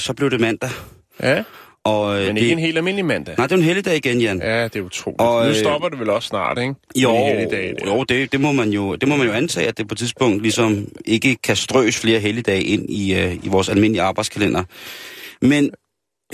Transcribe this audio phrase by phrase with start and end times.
[0.00, 0.70] Så blev det mandag.
[1.22, 1.42] Ja,
[1.84, 3.34] Og, øh, men det, ikke en helt almindelig mandag.
[3.38, 4.38] Nej, det er en helligdag igen, Jan.
[4.42, 5.20] Ja, det er utroligt.
[5.20, 6.74] Og, nu øh, stopper det vel også snart, ikke?
[6.96, 7.86] Jo, Med de helligdage der.
[7.96, 9.98] jo det, det, må man jo, det må man jo antage, at det på et
[9.98, 14.64] tidspunkt ligesom ikke kan strøs flere helligdage ind i, øh, i vores almindelige arbejdskalender.
[15.42, 15.70] Men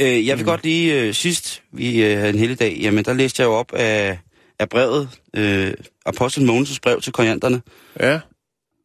[0.01, 0.48] øh, jeg vil Mm.
[0.51, 3.72] godt lige, øh, sidst vi øh, havde en helligdag, jamen der læste jeg jo op
[3.72, 4.19] af,
[4.59, 5.75] af brevet, øh,
[6.06, 7.62] Apostel Mogens' brev til korianderne.
[8.00, 8.20] Ja,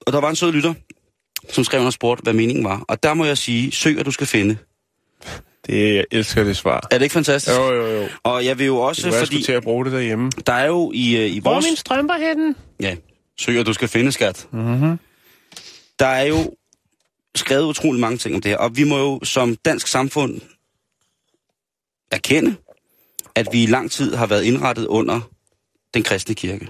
[0.08, 0.74] Og der var en sød lytter,
[1.50, 2.84] som skrev og spurgte, hvad meningen var.
[2.88, 4.58] Og der må jeg sige, søg, at du skal finde.
[5.72, 6.88] Det, jeg elsker det svar.
[6.92, 7.58] Er det ikke fantastisk?
[7.58, 8.08] Jo, jo, jo.
[8.24, 10.32] Og jeg vil jo Det også, være, jeg fordi skulle til at bruge det derhjemme.
[10.48, 11.66] der er jo i, øh, i Hvor er vores...
[11.66, 12.56] mine strømper henne?
[12.80, 12.96] Ja,
[13.40, 14.48] søg, at du skal finde, skat.
[14.52, 15.00] Mm-hmm.
[16.00, 16.54] Der er jo
[17.36, 20.42] skrevet utrolig mange ting om det her, og vi må jo som dansk samfund
[22.12, 22.56] erkende,
[23.36, 25.20] at vi i lang tid har været indrettet under
[25.94, 26.68] den kristne kirke.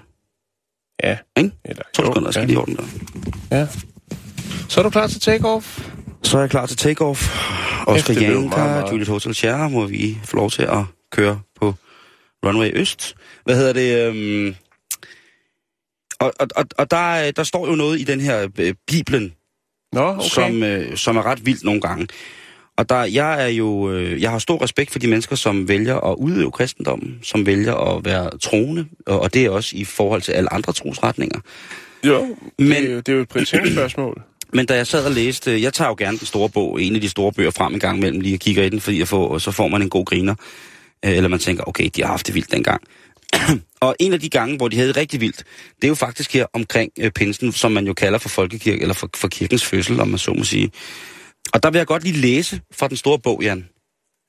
[1.04, 1.18] Ja.
[1.38, 1.52] Ikke?
[1.66, 2.84] Eller, To sekunder, jeg skal lige ordne der.
[3.58, 3.68] Ja.
[4.70, 5.82] Så er du klar til take-off?
[6.24, 7.32] Så er jeg klar til take-off.
[7.88, 8.92] Oscar Janka, meget.
[8.92, 11.76] Juliet Hotel Sierra, må vi få lov til at køre på
[12.46, 13.16] Runway Øst.
[13.46, 14.08] Hvad hedder det?
[14.08, 14.56] Øhm...
[16.20, 19.34] Og, og, og, og der, der står jo noget i den her øh, Bibelen,
[19.94, 20.30] Nå, okay.
[20.30, 22.08] som, øh, som er ret vildt nogle gange.
[22.78, 26.12] Og der, jeg er jo, øh, jeg har stor respekt for de mennesker, som vælger
[26.12, 30.22] at udøve kristendommen, som vælger at være troende, og, og det er også i forhold
[30.22, 31.40] til alle andre trosretninger.
[32.04, 34.22] Jo, Men- det, er jo, det er jo et prioriteringsspørgsmål.
[34.54, 37.02] Men da jeg sad og læste, jeg tager jo gerne den store bog, en af
[37.02, 39.38] de store bøger frem en gang imellem, lige og kigger i den, fordi jeg får,
[39.38, 40.36] så får man en god griner.
[41.06, 42.82] Øh, Eller man tænker, okay, de har haft det vildt dengang.
[43.82, 45.44] og en af de gange, hvor de havde det rigtig vildt,
[45.76, 48.94] det er jo faktisk her omkring øh, pinsen, som man jo kalder for folkekirke, eller
[48.94, 50.72] for, for kirkens fødsel, om man så må sige.
[51.54, 53.66] Og der vil jeg godt lige læse fra den store bog, Jan.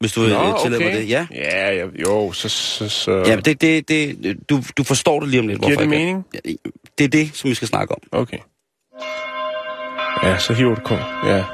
[0.01, 0.93] Hvis du vil Nå, øh, tillade okay.
[0.93, 1.09] mig det.
[1.09, 1.27] Ja.
[1.31, 2.49] Ja, ja jo, så...
[2.49, 3.11] så, så...
[3.11, 5.61] Ja, det, det, det, du, du forstår det lige om lidt.
[5.61, 6.25] Giver hvorfor det jeg mening?
[6.35, 6.39] Ja,
[6.99, 8.01] det er det, som vi skal snakke om.
[8.13, 8.39] Okay.
[10.23, 10.99] Ja, så hiver du kom.
[11.27, 11.45] Ja.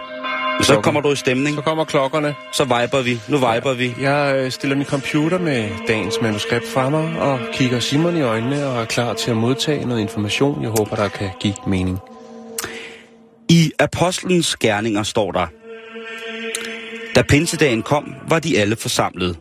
[0.62, 2.34] Så kommer du i stemning, Så kommer klokkerne.
[2.52, 3.20] så viber vi.
[3.28, 3.94] Nu viber vi.
[4.00, 8.66] Jeg øh, stiller min computer med dagens manuskript fra mig og kigger Simon i øjnene
[8.66, 11.98] og er klar til at modtage noget information, jeg håber, der kan give mening.
[13.48, 15.46] I Apostlens gerninger står der,
[17.14, 19.38] Da pinsedagen kom, var de alle forsamlet.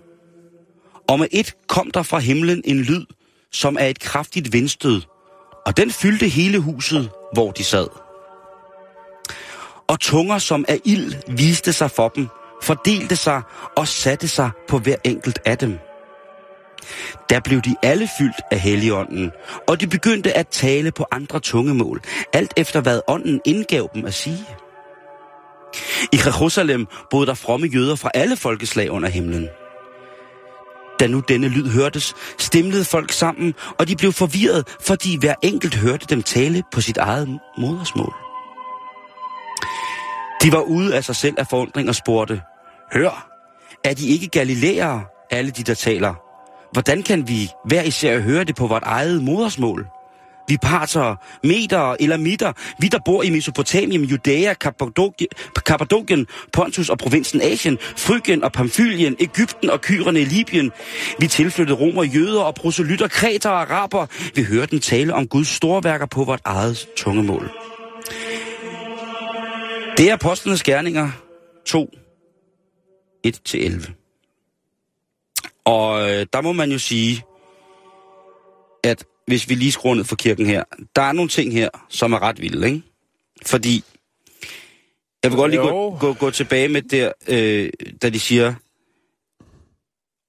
[1.09, 3.05] Og med et kom der fra himlen en lyd,
[3.51, 5.01] som er et kraftigt vindstød,
[5.65, 7.87] og den fyldte hele huset, hvor de sad.
[9.87, 12.27] Og tunger som af ild viste sig for dem,
[12.63, 13.41] fordelte sig
[13.77, 15.79] og satte sig på hver enkelt af dem.
[17.29, 19.31] Der blev de alle fyldt af Helligånden,
[19.67, 22.01] og de begyndte at tale på andre tungemål,
[22.33, 24.45] alt efter hvad ånden indgav dem at sige.
[26.13, 29.47] I Jerusalem boede der fromme jøder fra alle folkeslag under himlen.
[30.99, 35.75] Da nu denne lyd hørtes, stemlede folk sammen, og de blev forvirret, fordi hver enkelt
[35.75, 38.26] hørte dem tale på sit eget modersmål.
[40.43, 42.41] De var ude af sig selv af forundring og spurgte,
[42.93, 43.29] Hør,
[43.83, 46.13] er de ikke galilæere, alle de der taler?
[46.71, 49.87] Hvordan kan vi hver især høre det på vort eget modersmål?
[50.47, 54.53] Vi parter, meter eller mitter, vi der bor i Mesopotamien, Judæa,
[55.65, 60.71] Kappadokien, Pontus og provinsen Asien, Frygien og Pamfylien, Ægypten og kyrene i Libyen.
[61.19, 64.05] Vi tilflyttede romer, jøder og proselytter, kreter og araber.
[64.35, 67.51] Vi hørte den tale om Guds storværker på vort eget tungemål.
[69.97, 71.11] Det er apostlenes gerninger
[71.65, 71.89] 2,
[73.27, 73.91] 1-11.
[75.65, 77.23] Og øh, der må man jo sige,
[78.83, 80.63] at hvis vi lige skruer ned for kirken her,
[80.95, 82.81] der er nogle ting her, som er ret vilde, ikke?
[83.45, 83.83] Fordi,
[85.23, 87.69] jeg vil godt lige gå, gå, gå tilbage med der, øh,
[88.01, 88.53] da de siger,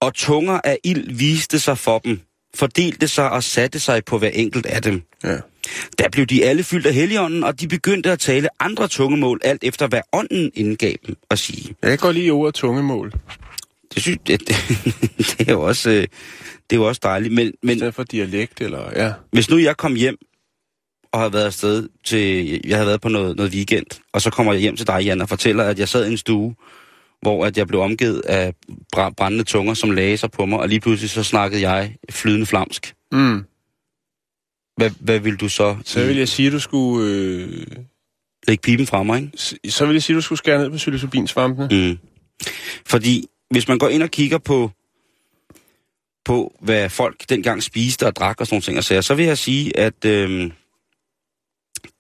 [0.01, 2.21] og tunger af ild viste sig for dem,
[2.55, 5.03] fordelte sig og satte sig på hver enkelt af dem.
[5.25, 5.39] Ja.
[5.99, 9.65] Der blev de alle fyldt af helligånden, og de begyndte at tale andre tungemål, alt
[9.65, 11.75] efter hvad ånden indgav dem at sige.
[11.83, 13.13] Jeg godt lide ordet tungemål,
[13.95, 14.49] Det, synes, det,
[15.19, 16.09] det, er jo også, øh, det
[16.71, 17.35] er jo også dejligt.
[17.35, 18.91] Men, men for dialekt, eller...
[18.97, 19.13] Ja.
[19.33, 20.17] hvis nu jeg kom hjem
[21.13, 24.53] og har været afsted til, jeg har været på noget, noget weekend, og så kommer
[24.53, 26.55] jeg hjem til dig, Jan, og fortæller, at jeg sad i en stue
[27.23, 28.55] hvor at jeg blev omgivet af
[28.93, 32.95] brændende tunger, som lagde sig på mig, og lige pludselig så snakkede jeg flydende flamsk.
[33.13, 33.45] Mm.
[34.79, 35.77] Hvad, hvad vil du så?
[35.85, 37.11] Så vil jeg sige, at du skulle...
[37.11, 37.67] Øh,
[38.49, 39.73] Lægge pipen fra mig, ikke?
[39.73, 41.69] så vil jeg sige, at du skulle skære ned på psilocybinsvampene.
[41.71, 41.99] Mm.
[42.87, 44.71] Fordi hvis man går ind og kigger på,
[46.25, 49.27] på hvad folk dengang spiste og drak og sådan nogle ting og sager, så vil
[49.27, 50.51] jeg sige, at øh,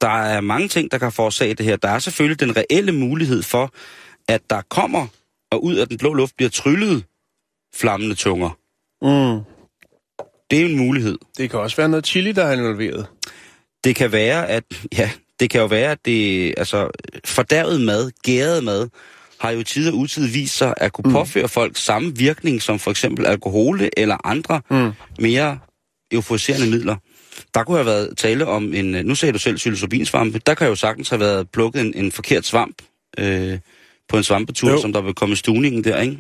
[0.01, 1.77] der er mange ting, der kan forårsage det her.
[1.77, 3.73] Der er selvfølgelig den reelle mulighed for,
[4.29, 5.07] at der kommer
[5.51, 7.05] og ud af den blå luft bliver tryllet
[7.75, 8.51] flammende tunger.
[9.03, 9.58] Mm.
[10.51, 11.19] Det er en mulighed.
[11.39, 13.07] Det kan også være noget chili, der er involveret.
[13.85, 14.65] Det kan være, at
[14.99, 15.11] ja,
[15.41, 16.91] det kan jo være, at det, altså,
[17.25, 18.89] fordærvet mad, gæret mad,
[19.41, 21.13] har jo tid og utid vist sig at kunne mm.
[21.13, 24.93] påføre folk samme virkning som for eksempel alkohol eller andre Mm.
[25.19, 25.59] mere
[26.13, 26.97] euforiserende midler.
[27.55, 30.75] Der kunne have været tale om en, nu sagde du selv psilocybinsvampe, der kan jo
[30.75, 32.83] sagtens have været plukket en, en forkert svamp
[33.19, 33.59] øh,
[34.09, 34.81] på en svampetur, jo.
[34.81, 36.19] som der vil komme i stuningen der, ikke?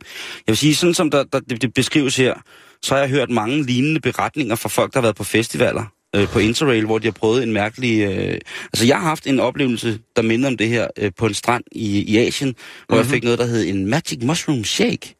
[0.00, 2.34] Jeg vil sige, sådan som der, der, det, det beskrives her,
[2.82, 5.84] så har jeg hørt mange lignende beretninger fra folk, der har været på festivaler
[6.16, 8.00] øh, på Interrail, hvor de har prøvet en mærkelig...
[8.00, 8.38] Øh,
[8.72, 11.64] altså, jeg har haft en oplevelse, der minder om det her, øh, på en strand
[11.72, 12.48] i, i Asien,
[12.88, 13.06] hvor mm-hmm.
[13.08, 15.14] jeg fik noget, der hed en Magic Mushroom Shake.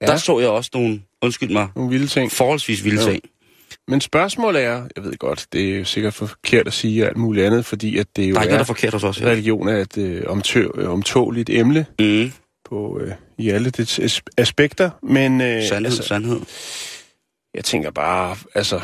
[0.00, 0.06] Ja.
[0.06, 0.12] Ja.
[0.12, 2.32] Der så jeg også nogle, undskyld mig, Nogle vilde ting.
[2.32, 3.10] forholdsvis vilde Jo.
[3.10, 3.22] ting.
[3.88, 7.46] Men spørgsmålet er, jeg ved godt, det er jo sikkert forkert at sige alt muligt
[7.46, 9.18] andet, fordi at det jo Der er ikke noget, der er er, forkert hos os
[9.18, 9.26] her.
[9.28, 12.32] religion er et øh, omtø, øh, omtåligt emne Mm,
[12.74, 14.90] på, øh, i alle dets as- aspekter.
[15.02, 16.40] Men øh, sandhed, altså, sandhed.
[17.54, 18.80] jeg tænker bare, altså,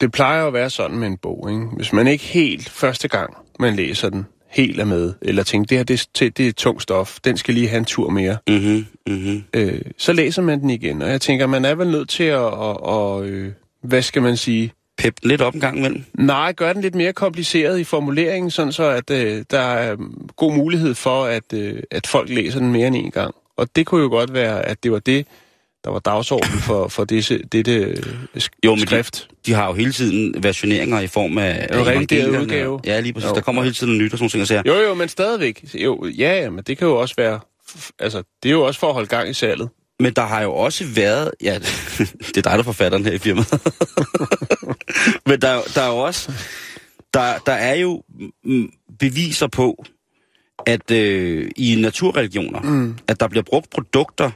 [0.00, 1.66] det plejer at være sådan med en bog, ikke?
[1.76, 5.76] Hvis man ikke helt første gang, man læser den, helt er med, eller tænker, det
[5.76, 8.86] her det, er- det, er tungt stof, den skal lige have en tur mere, Mm-hmm,
[9.06, 9.44] mm-hmm.
[9.54, 11.02] øh, så læser man den igen.
[11.02, 13.52] Og jeg tænker, man er vel nødt til at, at, at øh,
[13.82, 16.04] hvad skal man sige, Pep lidt op en gang imellem.
[16.14, 19.98] Nej, gør den lidt mere kompliceret i formuleringen, sådan så at øh, der er øh,
[20.36, 23.34] god mulighed for, at, øh, at folk læser den mere end en gang.
[23.56, 25.26] Og det kunne jo godt være, at det var det,
[25.84, 27.96] der var dagsordenen for, for disse, dette øh,
[28.38, 29.28] sk- Jo, men de- skrift.
[29.46, 31.66] De har jo hele tiden versioneringer i form af...
[31.70, 32.40] Revideret evangelierne.
[32.40, 32.80] udgave.
[32.84, 33.28] Ja, lige præcis.
[33.30, 33.34] Jo.
[33.34, 34.66] Der kommer hele tiden nyt og sådan ting.
[34.66, 35.64] Jo, jo, men stadigvæk.
[35.74, 37.40] Jo, ja, ja, men det kan jo også være...
[37.98, 39.68] Altså, det er jo også for at holde gang i salget.
[40.00, 41.30] Men der har jo også været...
[41.40, 41.58] Ja,
[42.34, 43.52] det er dig, der er forfatteren her i firmaet.
[45.28, 46.32] Men der, der er jo også...
[47.14, 48.02] Der, der er jo
[48.98, 49.84] beviser på,
[50.66, 52.98] at øh, i naturreligioner, mm.
[53.08, 54.30] at der bliver brugt produkter,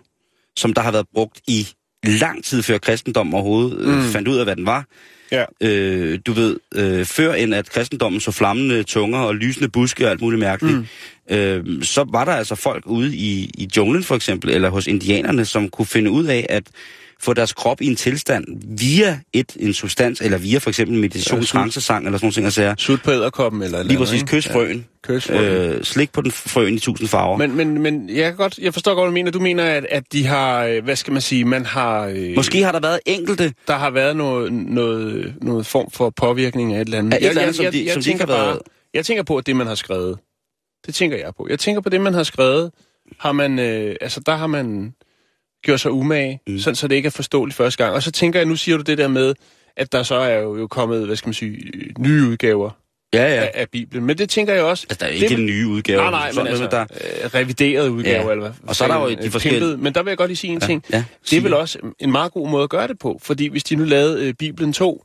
[0.56, 1.68] som der har været brugt i
[2.04, 4.02] lang tid før kristendom overhovedet øh, Mm.
[4.10, 4.84] fandt ud af, hvad den var.
[5.32, 5.44] Ja.
[5.60, 10.10] Øh, du ved, øh, før end at kristendommen så flammende tunger og lysende buske og
[10.10, 10.86] alt muligt mærkeligt, mm.
[11.36, 15.44] øh, så var der altså folk ude i, i junglen for eksempel, eller hos indianerne,
[15.44, 16.64] som kunne finde ud af at
[17.22, 18.44] få deres krop i en tilstand
[18.78, 22.74] via et, en substans, eller via for eksempel meditationstrancesang, eller sådan nogle ting, sager.
[22.78, 24.76] Sut på æderkoppen eller Lige præcis, kys frøen.
[25.08, 25.44] Ja, kys frøen.
[25.72, 27.36] Øh, slik på den frøen i tusind farver.
[27.36, 29.30] Men, Men, men, jeg, kan godt, jeg forstår godt, hvad du mener.
[29.30, 32.06] Du mener, at, at de har, øh, hvad skal man sige, man har...
[32.06, 36.74] Øh, Måske har der været enkelte, der har været noget, noget, noget form for påvirkning
[36.74, 37.14] af et eller andet.
[37.14, 38.58] Af et eller andet, som de- som de ikke har været-
[38.94, 40.18] jeg tænker på, at det, man har skrevet,
[40.86, 41.46] det tænker jeg på.
[41.50, 42.70] Jeg tænker på det, man har skrevet,
[43.18, 44.94] har man, øh, altså der har man
[45.62, 46.58] gjort sig umage, mm.
[46.58, 47.94] sådan, så det ikke er forståeligt første gang.
[47.96, 49.34] Og så tænker jeg, nu siger du det der med,
[49.76, 51.58] at der så er jo, jo kommet, hvad skal man sige,
[51.98, 52.70] nye udgaver
[53.14, 53.34] ja, ja.
[53.34, 53.40] ja.
[53.40, 54.04] af, af Bibelen.
[54.04, 54.86] Men det tænker jeg også...
[54.90, 56.00] Altså, der er det, ikke en nye udgave.
[56.00, 58.30] Nej, nej, men Sådan altså, der, øh, revideret udgave, Ja.
[58.30, 58.50] eller hvad?
[58.66, 59.78] Og så er der jo de øh, forskellige- pimpet.
[59.80, 60.84] Men der vil jeg godt lige sige en ting.
[60.92, 63.64] ja, Det er vel også en meget god måde at gøre det på, fordi hvis
[63.64, 65.04] de nu lavede øh, Bibelen 2,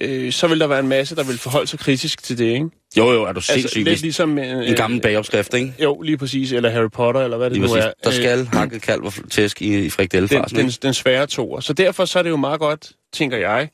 [0.00, 2.66] øh, så vil der være en masse, der vil forholde sig kritisk til det, ikke?
[2.98, 3.78] Jo, jo, er du Altså, sindssyg.
[3.78, 4.38] lidt Altså, ligesom...
[4.38, 5.74] Øh, en gammel bagopskrift, ikke?
[5.82, 7.84] Jo, lige præcis, eller Harry Potter, eller hvad det Lige nu præcis.
[7.84, 7.92] er.
[8.04, 10.78] Der Øh, skal hakket kalv og tæsk i, i den, frikdellefarsen, den, ikke?
[10.82, 11.60] den svære toer.
[11.60, 13.68] Så derfor så er det jo meget godt, tænker jeg,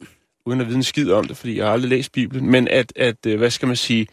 [0.46, 2.92] uden at vide en skid om det, fordi jeg har aldrig læst Bibelen, men at,
[2.96, 4.06] at øh, hvad skal man sige,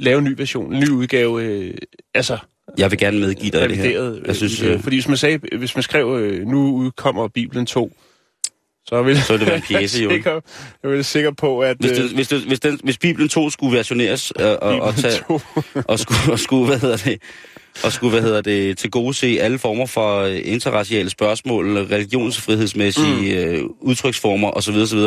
[0.00, 1.74] lave en ny version, en ny udgave, øh,
[2.14, 2.38] altså
[2.78, 4.14] Jeg vil gerne medgive dig det her.
[4.26, 4.76] Jeg synes, udgave.
[4.76, 7.92] øh, Fordi hvis man, sagde, hvis man skrev, øh, nu udkommer Bibelen 2,
[8.90, 10.10] så ville Så ville det være en pjece, jo.
[10.10, 10.40] sikker,
[10.82, 11.76] jeg er sikker på, at...
[11.80, 14.80] Hvis, øh, det, hvis, det, hvis, den, hvis Bibelen 2 skulle versioneres øh, og, og,
[14.80, 15.40] Bibelen tage, 2.
[15.84, 17.18] og skulle, og skulle, hvad hedder det,
[17.84, 23.38] og skulle, hvad hedder det, til gode se alle former for øh, interraciale spørgsmål, religionsfrihedsmæssige
[23.38, 24.98] øh, udtryksformer osv., osv.,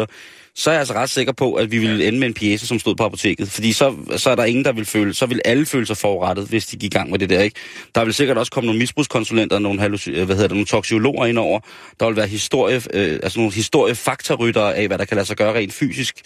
[0.56, 2.80] så er jeg altså ret sikker på, at vi ville ende med en pjæse, som
[2.80, 3.50] stod på apoteket.
[3.50, 6.48] Fordi så, så er der ingen, der vil føle, så vil alle føle sig forurettet,
[6.48, 7.60] hvis de gik i gang med det der, ikke?
[7.96, 11.60] Der vil sikkert også komme nogle misbrugskonsulenter, nogle, øh, hvad hedder det, nogle toksiologer indover.
[12.00, 15.54] Der vil være historie, øh, altså nogle historiefaktaryttere af, hvad der kan lade sig gøre
[15.54, 16.22] rent fysisk,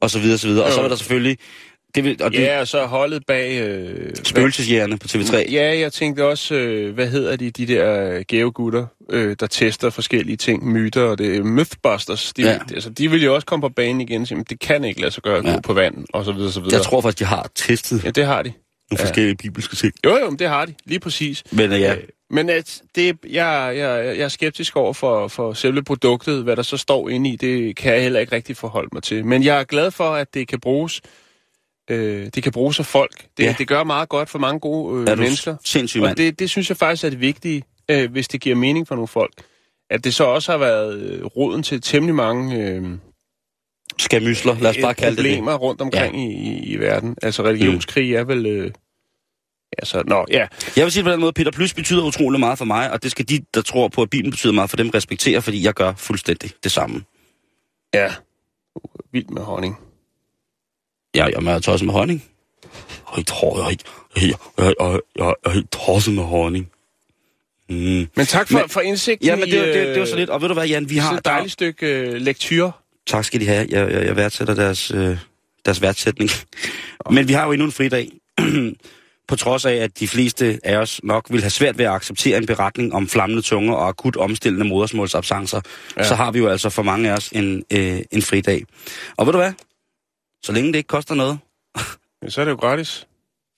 [0.00, 0.64] og så videre, og så videre.
[0.64, 0.82] Og så Jo.
[0.82, 1.38] vil der selvfølgelig,
[1.94, 3.60] det vil, og det, Ja, og så holdet bag...
[3.60, 5.52] Øh, spøgelsesjægerne på TV3.
[5.52, 10.36] Ja, jeg tænkte også, øh, hvad hedder de, de der geogutter, øh, der tester forskellige
[10.36, 12.32] ting, myter, og det er Mythbusters.
[12.32, 12.48] De, Ja.
[12.50, 12.58] ja.
[12.74, 15.22] altså, de vil jo også komme på banen igen "Men det kan ikke lade sig
[15.22, 15.60] gøre at gå Ja.
[15.60, 16.74] på vand, og så videre, så videre.
[16.76, 18.04] Jeg tror faktisk, de har testet.
[18.04, 18.52] Ja, det har de.
[18.90, 19.92] nogle forskellige bibelske ting.
[20.04, 20.74] Jo, jo, det har de.
[20.84, 21.42] Lige præcis.
[21.52, 25.52] Men øh, ja, Øh, Men at det, jeg, jeg, jeg er skeptisk over for, for
[25.52, 28.88] selve produktet, hvad der så står inde i, det kan jeg heller ikke rigtig forholde
[28.92, 29.26] mig til.
[29.26, 31.00] Men jeg er glad for, at det kan bruges,
[31.92, 33.26] øh, det kan bruges af folk.
[33.36, 33.54] Det, Ja.
[33.58, 35.56] det gør meget godt for mange gode øh, er mennesker.
[35.64, 38.88] sindssyg Og det, det synes jeg faktisk er det vigtige, øh, hvis det giver mening
[38.88, 39.32] for nogle folk.
[39.90, 42.82] At det så også har været øh, roden til temmelig mange øh,
[43.98, 46.22] Skamysler, lad os bare kalde det problemer rundt omkring ja.
[46.22, 47.16] i, i, i verden.
[47.22, 48.46] Altså religionskrig er vel...
[48.46, 48.70] Øh,
[49.78, 50.46] altså, nå, ja.
[50.76, 53.10] Jeg vil sige på den måde, Peter Plus betyder utrolig meget for mig, og det
[53.10, 55.92] skal de, der tror på, at Bibelen betyder meget for dem, respektere, fordi jeg gør
[55.96, 57.02] fuldstændig det samme.
[57.94, 58.12] Ja.
[59.12, 59.78] Vildt med honning.
[61.14, 62.24] Jeg, jeg er tosset med honning.
[63.16, 63.76] Jeg er tro- jeg
[64.16, 66.68] jeg, jeg, jeg, jeg, er tosset med honning.
[67.68, 67.76] Mm.
[68.16, 70.16] Men tak for, Men- for indsigten Ja, men det, var- det, i, det var så
[70.16, 70.30] lidt.
[70.30, 71.16] Og ved du hvad, Jan, vi har...
[71.16, 72.70] et dejligt stykke øh, lektyr.
[73.06, 73.66] Tak skal de have.
[73.70, 75.16] Jeg, jeg, jeg værdsætter deres, øh,
[75.64, 76.30] deres værdsætning.
[77.10, 78.08] Men vi har jo endnu en fridag.
[79.28, 82.38] På trods af, at de fleste af os nok vil have svært ved at acceptere
[82.38, 85.60] en beretning om flammende tunger og akut omstillende modersmålsabsancer,
[85.96, 86.02] ja.
[86.02, 86.08] Ja.
[86.08, 88.64] så har vi jo altså for mange af os en, øh, en fridag.
[89.16, 89.52] Og ved du hvad?
[90.44, 91.38] Så længe det ikke koster noget,
[92.22, 93.06] Ja, så er det jo gratis.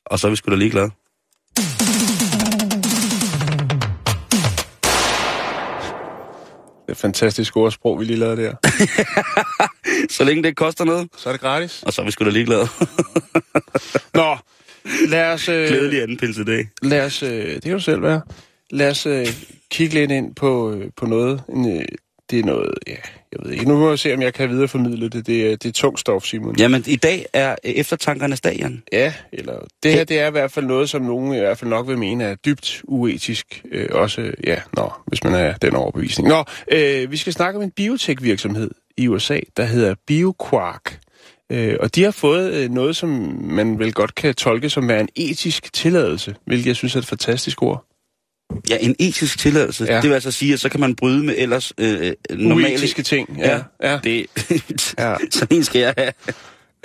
[0.06, 0.90] og så er vi sgu da ligeglade.
[6.86, 8.54] Det er et fantastisk ordsprog, vi lige lavede der.
[10.16, 11.82] Så længe det ikke koster noget, Så er det gratis.
[11.82, 12.66] og så er vi sgu da ligeglade.
[14.14, 14.36] Nå,
[15.08, 15.48] lad os...
[15.48, 16.68] Øh, Glædelig anden pinsedag.
[16.82, 18.20] lad os øh, det kan du selv være.
[18.70, 19.26] Lad os øh,
[19.70, 21.42] kigge lidt ind på, øh, på noget.
[21.48, 21.84] En, øh,
[22.34, 22.96] det er noget, ja,
[23.32, 23.64] jeg ved ikke.
[23.64, 25.26] Nu må jeg se, om jeg kan videreformidle det.
[25.26, 26.56] Det er, det er tungt stof, Simon.
[26.58, 28.82] Jamen, i dag er øh, eftertankernes dag, Jan.
[28.92, 31.70] Ja, eller det her det er i hvert fald noget, som nogen i hvert fald
[31.70, 33.62] nok vil mene er dybt uetisk.
[33.72, 36.28] Øh, også, ja, nå, hvis man er den overbevisning.
[36.28, 40.98] Nå, øh, vi skal snakke om en biotech-virksomhed i USA, der hedder BioQuark.
[41.52, 43.08] Øh, og de har fået øh, noget, som
[43.42, 47.06] man vel godt kan tolke som være en etisk tilladelse, hvilket jeg synes er et
[47.06, 47.84] fantastisk ord.
[48.70, 49.84] Ja, en etisk tilladelse.
[49.84, 49.94] Ja.
[49.94, 50.00] Ja.
[50.00, 52.68] Det vil altså sige, at så kan man bryde med ellers øh, normale...
[52.74, 53.62] Uetiske ting, ja.
[53.82, 53.98] ja.
[54.04, 54.26] Det,
[54.98, 55.16] Ja.
[55.30, 56.12] sådan en skal jeg have.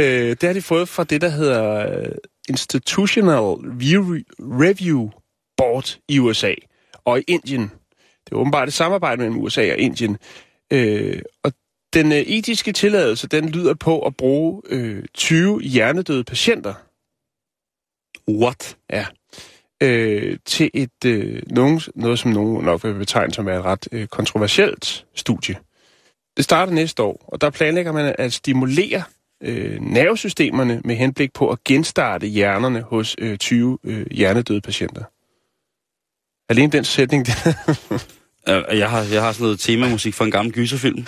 [0.02, 2.12] Øh, det har de fået fra det, der hedder øh,
[2.50, 5.10] Institutional View- Review
[5.58, 6.54] Board i USA
[7.06, 7.62] og i Indien.
[8.26, 10.18] Det er åbenbart et samarbejde mellem USA og Indien.
[10.74, 11.54] Øh, og
[11.94, 16.74] den øh, etiske tilladelse, den lyder på at bruge øh, 20 hjernedøde patienter
[18.30, 18.78] What?
[19.84, 23.88] Øh, til et øh, nogen, noget, som nogen nok vil betegne som er et ret
[23.92, 25.56] øh, kontroversielt studie.
[26.38, 29.04] Det starter næste år, og der planlægger man at stimulere
[29.44, 35.04] øh, nervesystemerne med henblik på at genstarte hjernerne hos øh, 20 øh, hjernedøde patienter.
[36.50, 37.34] Alene den sætning, den
[38.48, 40.98] jeg har, jeg har sådan noget temamusik fra en gammel gyserfilm.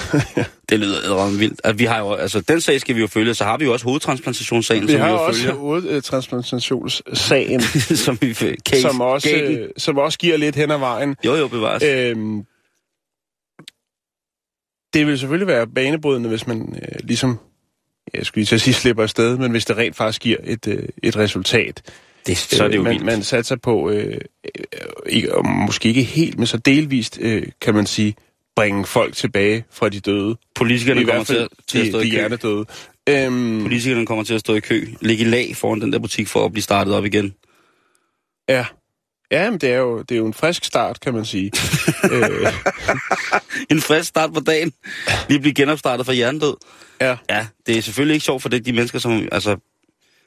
[0.70, 1.62] det lyder edderrømme vildt.
[1.64, 3.74] At vi har jo, altså, den sag skal vi jo følge, så har vi jo
[3.74, 5.56] også hovedtransplantationssagen, vi som har vi jo også følger.
[5.56, 7.62] hovedtransplantationssagen,
[8.06, 11.16] som vi case, som, også, øh, som også giver lidt hen ad vejen.
[11.26, 11.84] Jo, jo, bevares.
[11.84, 12.44] Øhm,
[14.94, 17.40] det vil selvfølgelig være banebrydende, hvis man øh, ligesom,
[18.14, 20.68] jeg skulle lige til at sige, slipper afsted, men hvis det rent faktisk giver et,
[20.68, 21.82] øh, et resultat.
[22.28, 23.06] Det, så er det jo øh, man, vildt.
[23.06, 24.52] man satser på, øh, øh,
[25.06, 28.16] ikke, måske ikke helt, men så delvist, øh, kan man sige,
[28.56, 30.36] bringe folk tilbage fra de døde.
[30.56, 32.16] Politikerne I kommer til, til at stå de i kø.
[32.16, 32.66] hjernedøde.
[33.10, 36.28] Øhm, Politikerne kommer til at stå i kø, ligge i lag foran den der butik
[36.28, 37.34] for at blive startet op igen.
[38.50, 38.66] ja.
[39.32, 41.52] Ja, men det er, jo, det er jo en frisk start, kan man sige.
[42.12, 42.48] øh,
[43.70, 44.74] En frisk start på dagen.
[45.30, 46.56] Lige blive genopstartet for hjernedød.
[47.02, 47.18] ja.
[47.30, 49.28] Ja, det er selvfølgelig ikke sjovt for det, de mennesker, som...
[49.32, 49.58] Altså,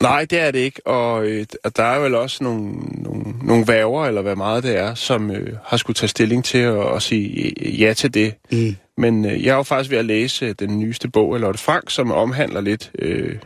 [0.03, 3.69] Nej, det er det ikke, og, øh, og der er vel også nogle, nogle, nogle
[3.69, 7.03] værger, eller hvad meget det er, som øh, har skulle tage stilling til at, at
[7.03, 8.35] sige øh, ja til det.
[8.53, 11.41] mm, Men øh, jeg er jo faktisk ved at læse øh, den nyeste bog af
[11.41, 13.39] Lotte Frank, som omhandler lidt, øh,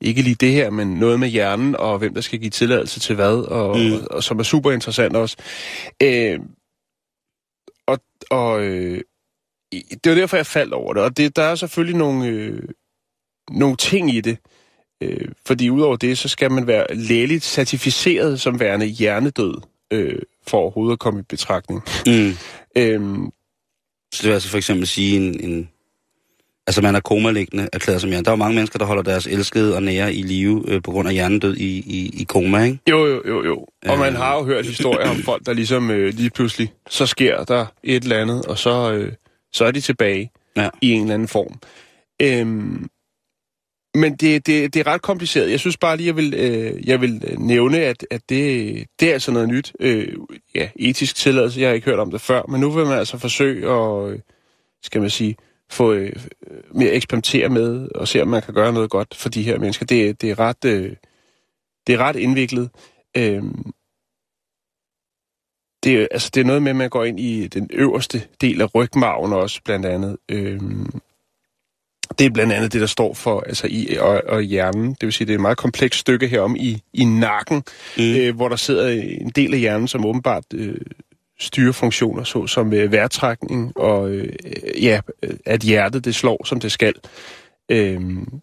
[0.00, 3.14] ikke lige det her, men noget med hjernen, og hvem der skal give tilladelse til
[3.14, 3.92] hvad, og, Mm.
[3.92, 5.36] og, og som er super interessant også.
[6.02, 6.38] Øh,
[7.86, 7.98] og
[8.30, 9.00] og øh,
[9.72, 12.62] det var derfor, jeg faldt over det, og det, der er selvfølgelig nogle, øh,
[13.50, 14.38] nogle ting i det,
[15.02, 19.54] Øh, fordi udover det, så skal man være lægeligt certificeret som værende hjernedød,
[19.90, 21.82] øh, for overhovedet at komme i betragtning.
[22.06, 22.32] mm.
[22.76, 23.30] Øhm,
[24.14, 25.40] Så det vil altså for eksempel sige en...
[25.50, 25.68] en
[26.66, 28.24] altså man er komaliggende erklæret som hjerne.
[28.24, 30.90] Der er jo mange mennesker, der holder deres elskede og nære i live øh, på
[30.90, 32.78] grund af hjernedød i, i, i koma, ikke?
[32.90, 33.66] jo, jo, jo, jo.
[33.88, 34.18] Og man Øh.
[34.18, 38.02] har jo hørt historier om folk, der ligesom øh, lige pludselig, så sker der et
[38.02, 39.12] eller andet, og så, øh,
[39.52, 40.68] så er de tilbage Ja.
[40.82, 41.58] i en eller anden form.
[42.22, 42.88] Øhm,
[43.96, 45.50] men det, det, det er ret kompliceret.
[45.50, 49.12] Jeg synes bare lige, jeg vil, øh, jeg vil nævne, at, at det, det er
[49.12, 49.72] altså noget nyt.
[49.80, 50.16] Øh,
[50.54, 53.18] ja, etisk tilladelse, jeg har ikke hørt om det før, men nu vil man altså
[53.18, 54.18] forsøge at, øh,
[54.82, 55.36] skal man sige,
[55.70, 56.12] få øh,
[56.74, 59.86] mere eksperimentere med, og se, om man kan gøre noget godt for de her mennesker.
[59.86, 60.96] Det, det, er, ret, øh,
[61.86, 62.70] det er ret indviklet.
[63.16, 63.42] Øh,
[65.84, 68.74] det, altså, det er noget med, at man går ind i den øverste del af
[68.74, 70.16] rygmarven også, blandt andet.
[70.28, 70.60] Øh,
[72.18, 74.90] det er blandt andet det, der står for altså i og, og hjernen.
[74.90, 77.62] Det vil sige, det er et meget komplekst stykke herom i, i nakken,
[77.98, 78.14] mm.
[78.14, 78.88] øh, hvor der sidder
[79.20, 80.76] en del af hjernen, som åbenbart øh,
[81.38, 84.32] styrer funktioner, såsom øh, vejrtrækning og øh,
[84.82, 85.00] ja,
[85.46, 86.94] at hjertet det slår, som det skal.
[87.70, 88.40] Øhm,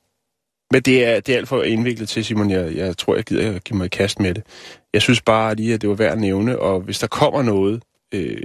[0.71, 2.49] men det er, det er alt for indviklet til, Simon.
[2.49, 4.43] Jeg, jeg tror, jeg gider at give mig i kast med det.
[4.93, 7.83] Jeg synes bare lige, at det var værd at nævne, og hvis der kommer noget,
[8.13, 8.41] øh,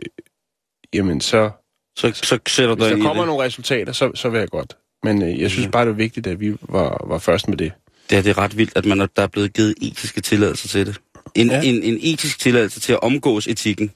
[0.94, 1.50] jamen så...
[1.96, 3.26] Så, så sætter du Hvis der kommer det.
[3.26, 4.76] nogle resultater, så, så vil jeg godt.
[5.04, 5.70] Men øh, jeg synes Ja.
[5.70, 7.72] bare, det var vigtigt, at vi var, var først med det.
[8.10, 10.68] Det er, det er ret vildt, at man er, der er blevet givet etiske tilladelser
[10.68, 10.96] til det.
[11.34, 11.54] En, Ja.
[11.56, 11.62] ja.
[11.62, 13.90] en, en etisk tilladelse til at omgås etikken.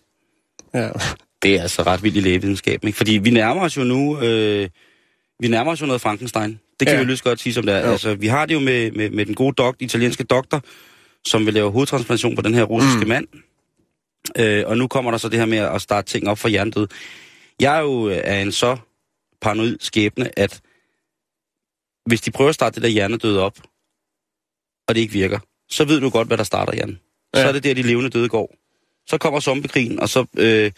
[0.74, 0.88] Ja.
[1.42, 2.96] Det er altså ret vildt i lægevidenskaben, ikke?
[2.96, 4.20] Fordi vi nærmer os jo nu...
[4.20, 4.68] Øh,
[5.40, 6.50] vi nærmer os jo noget Frankenstein.
[6.80, 6.92] Det kan Ja.
[6.92, 6.96] ja.
[6.98, 7.84] vi jo lige så godt sige, som det er.
[7.86, 7.90] Jo.
[7.92, 10.62] Altså, vi har det jo med, med, med den gode dok, italienske doktor,
[11.26, 13.08] som vil lave hovedtransplantation på den her russiske mm.
[13.08, 13.26] mand.
[14.38, 16.86] Øh, og nu kommer der så det her med at starte ting op for hjernedød.
[17.60, 18.76] Jeg er jo øh, af en så
[19.40, 20.60] paranoid skæbne, at
[22.06, 23.58] hvis de prøver at starte det der hjernedød op,
[24.88, 25.38] og det ikke virker,
[25.70, 26.98] så ved du godt, hvad der starter, Jan.
[27.34, 27.42] Ja.
[27.42, 28.54] Så er det der, de levende døde går.
[29.06, 30.72] Så kommer zombiekrigen, og så, øh,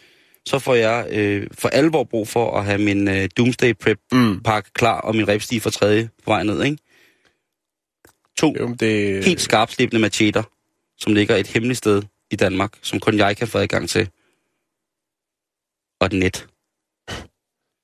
[0.46, 4.42] så får jeg øh, for alvor brug for at have min øh, Doomsday Prep Mm.
[4.42, 6.78] pakke klar, og min repstige for tredje på vej ned, ikke?
[8.36, 10.42] To Jo, det, helt skarpslebende macheter,
[10.98, 14.08] som ligger et hemmeligt sted i Danmark, som kun jeg kan få adgang til.
[16.00, 16.46] Og et net.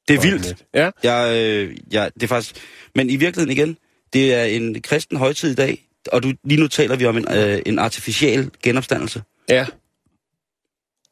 [0.09, 0.57] Det er vildt.
[0.75, 2.57] Ja, Jeg, øh, jeg, det er faktisk...
[2.95, 3.77] Men i virkeligheden igen,
[4.13, 7.27] det er en kristen højtid i dag, og du, lige nu taler vi om en,
[7.35, 9.23] øh, en artificiel genopstandelse.
[9.49, 9.67] ja.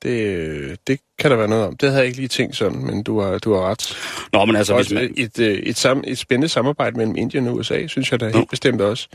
[0.02, 1.76] Det, det kan der være noget om.
[1.76, 3.96] Det havde jeg ikke lige tænkt sådan, men du har, du har ret.
[4.32, 5.14] Nå, men altså, hvis man...
[5.16, 8.50] et, øh, et, sam, et spændende samarbejde mellem Indien og USA, synes jeg da helt
[8.50, 9.08] bestemt også.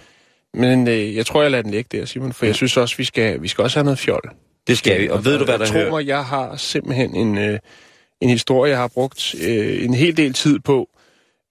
[0.54, 3.04] Men øh, jeg tror, jeg lader den ligge der, Simon, for jeg synes også, vi
[3.04, 4.22] skal, vi skal også have noget fjol.
[4.68, 5.90] Det skal vi, og ved du, hvad der hører?
[5.90, 7.60] mig, jeg har simpelthen en, øh,
[8.24, 10.90] en historie, jeg har brugt øh, en hel del tid på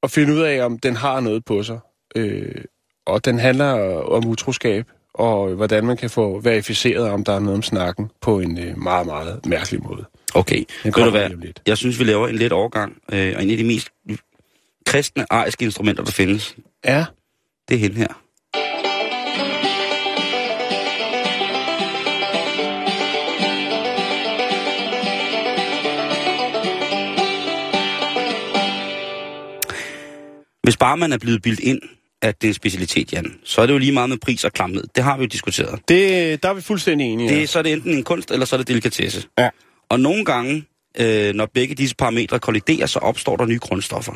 [0.02, 1.78] at finde ud af, om den har noget på sig.
[2.16, 2.64] Øh,
[3.06, 7.56] og den handler om utroskab, og hvordan man kan få verificeret, om der er noget
[7.56, 10.04] om snakken, på en øh, meget, meget mærkelig måde.
[10.34, 11.30] Okay, ved du hvad?
[11.66, 13.88] Jeg synes, vi laver en let overgang, øh, og en af de mest
[14.86, 17.04] kristne, ariske instrumenter, der findes, Ja,
[17.68, 18.22] det er hende her.
[30.72, 31.80] Hvis bare man er blevet bildt ind,
[32.22, 34.52] at det er en specialitet, Jan, så er det jo lige meget med pris og
[34.52, 34.84] klamhed.
[34.96, 35.80] Det har vi jo diskuteret.
[35.88, 37.28] det, der er vi fuldstændig enige.
[37.28, 37.46] Det, ja.
[37.46, 39.22] så er det enten en kunst, eller så er det delikatesse.
[39.38, 39.48] Ja.
[39.88, 40.64] Og nogle gange,
[40.98, 44.12] øh, når begge disse parametre kolliderer, så opstår der nye grundstoffer.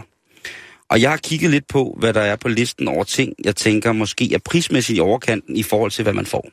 [0.91, 3.93] Og jeg har kigget lidt på, hvad der er på listen over ting, jeg tænker
[3.93, 6.49] måske er prismæssigt i overkanten i forhold til, hvad man får.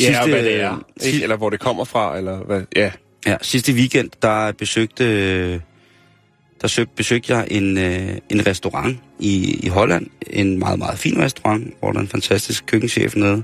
[0.00, 0.72] Ja, og hvad det øh, er.
[0.72, 1.10] Ikke?
[1.10, 2.62] Sidste, Eller hvor det kommer fra, eller hvad.
[2.76, 2.90] Ja.
[3.26, 5.60] ja, sidste weekend, der besøgte, øh,
[6.62, 10.06] der besøgte jeg en, øh, en restaurant i, i Holland.
[10.30, 13.42] En meget, meget fin restaurant, hvor der er en fantastisk køkkenchef nede.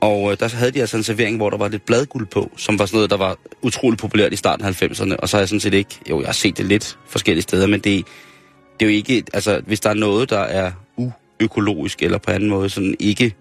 [0.00, 2.78] Og øh, der havde de altså en servering, hvor der var lidt bladguld på, som
[2.78, 5.16] var sådan noget, der var utrolig populært i starten af 90'erne.
[5.16, 7.66] Og så har jeg sådan set ikke, jo, jeg har set det lidt forskellige steder,
[7.66, 8.06] men det,
[8.80, 12.48] det er jo ikke, altså hvis der er noget, der er uøkologisk eller på anden
[12.48, 13.34] måde sådan ikke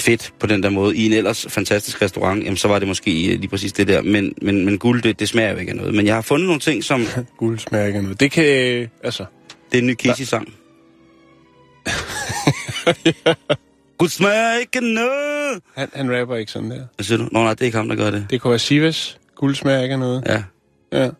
[0.00, 3.10] fedt på den der måde i en ellers fantastisk restaurant, jamen så var det måske
[3.10, 4.02] lige præcis det der.
[4.02, 5.94] Men, men, men guld, det, det smager jo ikke af noget.
[5.94, 7.06] Men jeg har fundet nogle ting, som...
[7.38, 8.20] Guld smager ikke af noget.
[8.20, 9.24] Det kan, øh, altså...
[9.72, 10.48] Det er en ny Casey-sang.
[13.98, 15.60] Guld smager ikke noget!
[15.74, 16.86] Han, han rapper ikke sådan der.
[16.96, 17.28] Hvad siger du?
[17.32, 18.26] Nå nej, det er ikke ham, der gør det.
[18.30, 19.18] Det kunne være Sivas.
[19.34, 20.22] Guld smager ikke af noget.
[20.26, 20.42] Ja.
[20.92, 21.10] Ja.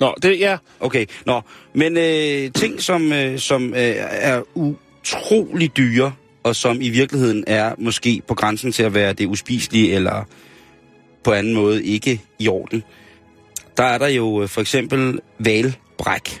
[0.00, 0.56] Nå, det, ja.
[0.80, 1.40] Okay, nå.
[1.74, 6.12] Men øh, ting, som, øh, som øh, er utrolig dyre,
[6.44, 10.24] og som i virkeligheden er måske på grænsen til at være det uspiselige, eller
[11.24, 12.82] på anden måde ikke i orden.
[13.76, 16.40] Der er der jo øh, for eksempel valbræk.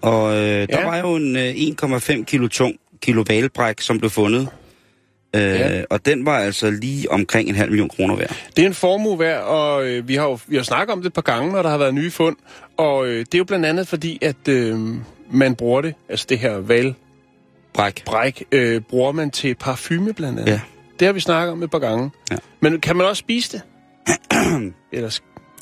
[0.00, 0.84] Og øh, der Ja.
[0.84, 4.48] var jo en øh, 1,5 kilo tung kilo valbræk, som blev fundet.
[5.36, 5.82] Øh, Ja.
[5.90, 8.36] Og den var altså lige omkring en halv million kroner værd.
[8.56, 11.06] Det er en formue værd, og øh, vi har jo vi har snakket om det
[11.06, 12.36] et par gange, når der har været nye fund.
[12.76, 14.78] Og øh, det er jo blandt andet fordi, at øh,
[15.30, 16.96] man bruger det, altså det her valbræk,
[17.74, 18.44] Bræk.
[18.52, 20.52] øh, bruger man til parfume blandt andet.
[20.52, 20.60] Ja.
[20.98, 22.10] Det har vi snakket om et par gange.
[22.30, 22.36] Ja.
[22.60, 23.62] Men kan man også spise det?
[24.92, 25.18] Eller,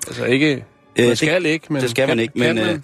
[0.07, 0.53] altså ikke...
[0.53, 0.63] Øh,
[0.99, 1.83] Man det- skal ikke, men...
[1.83, 2.75] det skal kan, man ikke, kan men, man?
[2.75, 2.81] øh,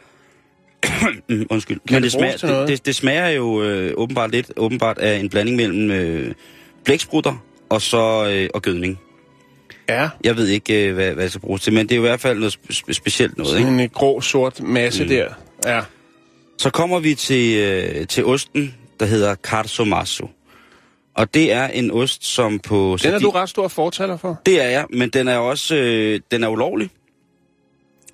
[1.28, 1.80] Mm, undskyld.
[1.88, 5.16] Kan Men det det, smager, det, det, det smager jo øh, åbenbart lidt åbenbart af
[5.18, 6.34] en blanding mellem øh,
[6.84, 8.98] blæksprutter og så øh, og gødning.
[9.88, 12.00] Ja, Jeg ved ikke, øh, hvad, hvad det skal bruges til, men det er i
[12.00, 13.52] hvert fald noget spe- specielt noget.
[13.52, 13.62] Ikke?
[13.66, 15.08] sådan en grå, sort masse Mm.
[15.08, 15.28] der.
[15.66, 15.80] Ja.
[16.58, 20.28] Så kommer vi til, øh, til osten, der hedder Carsomasso.
[21.14, 22.98] Og det er en ost, som på...
[23.02, 24.40] Den er du ret stor fortaler for.
[24.46, 26.90] Det er jeg, men den er også øh, den er ulovlig.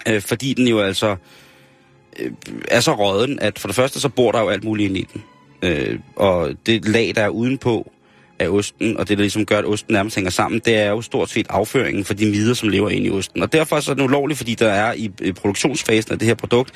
[0.08, 1.16] Øh, fordi den jo altså
[2.18, 2.32] øh,
[2.68, 5.08] er så råden, at for det første så bor der jo alt muligt ind i
[5.12, 5.22] den.
[5.62, 7.92] Øh, og det lag, der er udenpå
[8.42, 11.02] af osten, og det, der ligesom gør, at osten nærmest hænger sammen, det er jo
[11.02, 13.42] stort set afføringen for de midler, som lever inde i osten.
[13.42, 16.70] Og derfor så er den ulovlig, fordi der er i, produktionsfasen af det her produkt,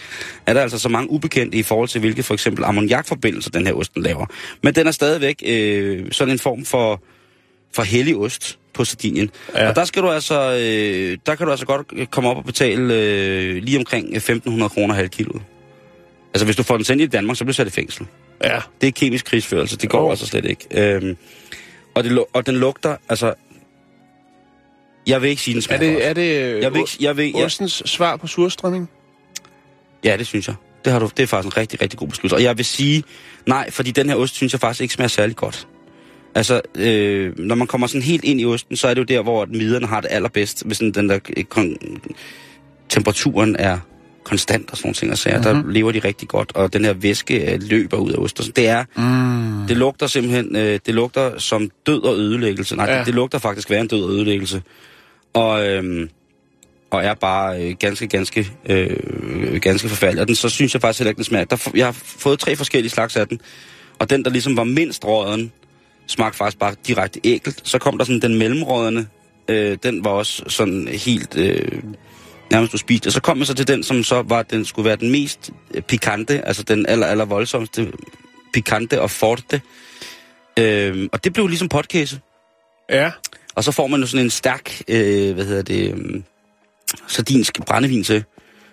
[0.47, 3.75] er der altså så mange ubekendte i forhold til, hvilke for eksempel ammoniakforbindelser den her
[3.75, 4.27] osten laver.
[4.63, 7.03] Men den er stadigvæk øh, sådan en form for,
[7.75, 9.31] for hellig ost på Sardinien.
[9.55, 9.69] Ja.
[9.69, 12.95] Og der skal du altså, øh, der kan du altså godt komme op og betale
[12.95, 15.39] øh, lige omkring 1.500 kroner halv kilo.
[16.35, 18.07] Altså hvis du får den sendt i Danmark, så bliver du sat i fængsel.
[18.45, 18.59] Ja.
[18.81, 20.11] Det er kemisk krigsførelse, det går oh.
[20.11, 20.67] altså slet ikke.
[20.71, 21.17] Øhm,
[21.97, 23.35] og, det, og den lugter, altså...
[25.07, 26.05] Jeg vil ikke sige, den Er smager det, godt.
[26.05, 28.91] er det Jeg vil ikke, jeg vil, jeg, ostens svar på surstrømming?
[30.05, 30.55] ja, det synes jeg.
[30.85, 32.35] Det, har du, det er faktisk en rigtig, rigtig god beslutning.
[32.37, 33.05] Og jeg vil sige
[33.47, 35.69] nej, fordi den her ost synes jeg faktisk ikke smager særlig godt.
[36.35, 39.23] Altså, øh, når man kommer sådan helt ind i osten, så er det jo der,
[39.23, 40.67] hvor miderne har det allerbedst.
[40.67, 41.99] Hvis sådan den der øh, kon-
[42.89, 43.79] temperaturen er
[44.27, 45.53] konstant og sådan nogle ting og sager.
[45.53, 45.65] Mm-hmm.
[45.65, 48.45] Der lever de rigtig godt, og den her væske øh, løber ud af osten.
[48.45, 49.67] Så det er, Mm.
[49.69, 52.77] Det lugter simpelthen, øh, det lugter som død og ødelæggelse.
[52.77, 52.99] Nej, Ja.
[52.99, 54.63] det, det lugter faktisk være en død og ødelæggelse.
[55.35, 56.09] Og, øhm,
[56.91, 60.21] og er bare øh, ganske, ganske, øh, ganske forfærdelig.
[60.21, 61.45] Og den, så synes jeg faktisk heller ikke, den smager.
[61.45, 63.41] Der, jeg har fået tre forskellige slags af den.
[63.99, 65.53] Og den, der ligesom var mindst råden,
[66.07, 67.61] smagte faktisk bare direkte ægelt.
[67.63, 69.07] Så kom der sådan den mellemrådende.
[69.49, 71.37] Øh, den var også sådan helt...
[71.39, 71.83] Øh,
[72.51, 73.07] nærmest uspist.
[73.07, 75.51] Og så kom jeg så til den, som så var, den skulle være den mest
[75.75, 77.93] øh, pikante, altså den aller, aller voldsomste
[78.53, 79.61] pikante og forte.
[80.59, 82.19] Øhm, og det blev ligesom potkäse.
[82.91, 83.11] Ja.
[83.55, 86.23] Og så får man jo sådan en stærk, øh, hvad hedder det, øh,
[87.07, 88.25] sardinsk brændevin til.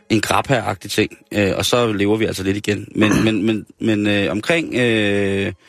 [0.09, 1.17] En grappa-agtig ting.
[1.31, 2.87] Øh, og så lever vi altså lidt igen.
[2.95, 5.63] Men, men, men, men øh, omkring øh, 25 3,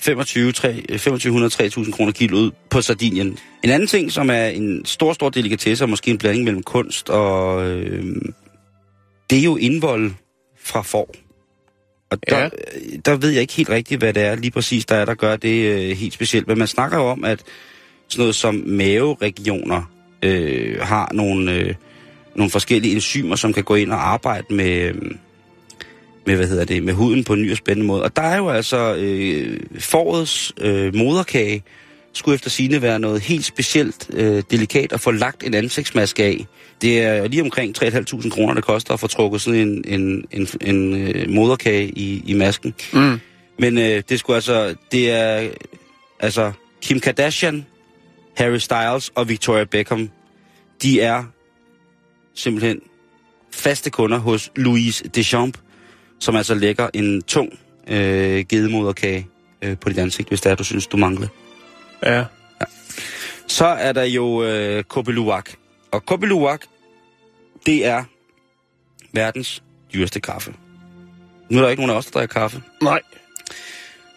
[0.00, 3.38] 2500-3000 kroner kilo ud på Sardinien.
[3.64, 7.10] En anden ting, som er en stor, stor delikatesse, og måske en blanding mellem kunst
[7.10, 7.66] og...
[7.70, 8.16] Øh,
[9.30, 10.12] det er jo indvold
[10.64, 11.14] fra får.
[12.10, 12.42] Og der, Ja.
[12.42, 12.48] ja.
[13.04, 15.36] der ved jeg ikke helt rigtigt, hvad det er lige præcis, der er, der gør
[15.36, 16.48] det øh, helt specielt.
[16.48, 17.42] Men man snakker jo om, at
[18.08, 19.90] sådan noget som maveregioner
[20.22, 21.74] øh, har nogle, øh,
[22.34, 24.94] nogle forskellige enzymer, som kan gå ind og arbejde med, øh,
[26.26, 28.02] med, hvad hedder det, med huden på en ny og spændende måde.
[28.02, 31.62] Og der er jo altså øh, forårets øh, moderkage,
[32.12, 36.46] skulle efter sine være noget helt specielt øh, delikat at få lagt en ansigtsmaske af.
[36.82, 40.48] Det er lige omkring 3.500 kroner, det koster at få trukket sådan en, en, en,
[40.60, 42.74] en øh, moderkage i, i masken.
[42.92, 43.20] Mm.
[43.58, 45.48] Men øh, det skulle altså, det er
[46.20, 47.66] altså Kim Kardashian,
[48.36, 50.10] Harry Styles og Victoria Beckham.
[50.82, 51.24] De er
[52.34, 52.80] simpelthen
[53.52, 55.60] faste kunder hos Louise Deschamps,
[56.18, 59.26] som altså lægger en tung øh, gedemoderkage
[59.62, 61.28] øh, på dit ansigt, hvis det er, du synes, du mangler.
[62.02, 62.24] Ja.
[63.46, 65.50] Så er der jo øh, Kobe Luwak.
[65.90, 66.60] Og Kobe Luwak,
[67.66, 68.04] det er
[69.12, 69.62] verdens
[69.94, 70.54] dyreste kaffe.
[71.48, 72.62] Nu er der ikke nogen af os, der drikker kaffe.
[72.82, 73.00] Nej.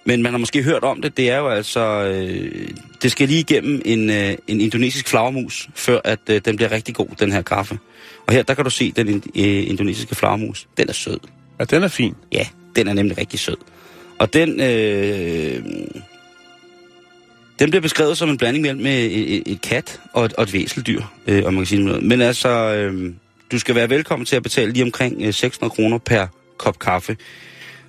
[0.05, 1.17] Men man har måske hørt om det.
[1.17, 1.79] Det er jo altså...
[1.79, 2.69] Øh,
[3.01, 6.95] det skal lige igennem en, øh, en indonesisk flagermus, før at øh, den bliver rigtig
[6.95, 7.79] god, den her kaffe.
[8.27, 10.67] Og her, der kan du se den øh, indonesiske flagermus.
[10.77, 11.19] Den er sød.
[11.59, 12.15] Ja, den er fin.
[12.31, 13.57] Ja, den er nemlig rigtig sød.
[14.19, 14.61] Og den...
[14.61, 15.63] Øh,
[17.59, 20.43] den bliver beskrevet som en blanding mellem øh, et, et, et kat og et, og
[20.43, 22.03] et væseldyr, øh, om man kan sige noget.
[22.03, 23.13] Men altså, øh,
[23.51, 27.17] du skal være velkommen til at betale lige omkring øh, 600 kroner per kop kaffe.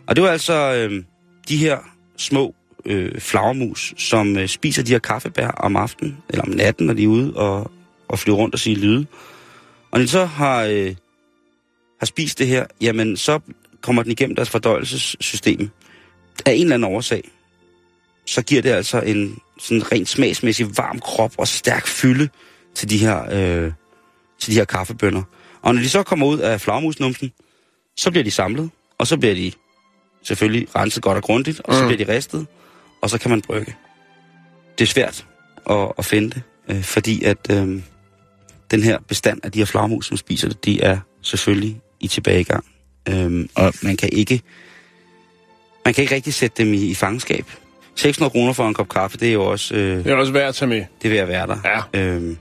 [0.07, 1.03] Og det var altså øh,
[1.49, 1.79] de her
[2.17, 2.55] små
[2.85, 7.05] øh, flagermus, som øh, spiser de her kaffebær om aftenen, eller om natten, når de
[7.05, 7.71] er ude og,
[8.09, 9.07] og flyver rundt og siger lyde.
[9.91, 10.95] Og når de så har, øh,
[11.99, 13.41] har spist det her, jamen så
[13.83, 15.71] kommer den igennem deres fordøjelsessystem.
[16.47, 17.31] Af en eller anden årsag,
[18.27, 22.29] så giver det altså en sådan rent smagsmæssig varm krop og stærk fylde
[22.75, 23.73] til de her, øh,
[24.41, 25.23] til de her kaffebønner.
[25.63, 27.33] Og når de så kommer ud af flagermusnumsen,
[27.97, 29.53] så bliver de samlet, og så bliver de
[30.23, 31.89] selvfølgelig renset godt og grundigt, og så Mm.
[31.89, 32.47] bliver de ristet,
[33.03, 33.75] og så kan man brygge.
[34.79, 35.27] Det er svært
[35.71, 37.83] at, at finde det, øh, fordi at øh,
[38.71, 42.65] den her bestand af de her flagermus, som spiser det, de er selvfølgelig i tilbagegang.
[43.09, 44.41] Øh, og man kan ikke
[45.85, 47.45] man kan ikke rigtig sætte dem i, i fangenskab.
[47.95, 49.75] 600 kroner for en kop kaffe, det er jo også...
[49.75, 50.85] Øh, Det er også værd at tage med.
[51.03, 51.83] det vil jeg være der.
[51.95, 52.01] Ja.
[52.01, 52.37] Øhm,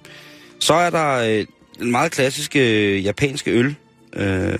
[0.59, 1.45] så er der øh,
[1.81, 3.75] en meget klassisk øh, japanske øl,
[4.13, 4.59] øh,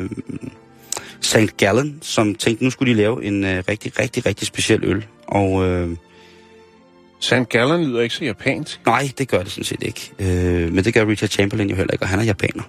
[1.21, 1.57] St.
[1.57, 5.05] Gallen, som tænkte, nu skulle de lave en øh, rigtig, rigtig, rigtig speciel øl.
[5.27, 5.89] Og øh,
[7.19, 7.33] St.
[7.49, 8.79] Gallen lyder ikke så japansk.
[8.85, 10.12] nej, det gør det sådan set ikke.
[10.19, 12.63] Øh, men det gør Richard Chamberlain jo heller ikke, og han er japaner.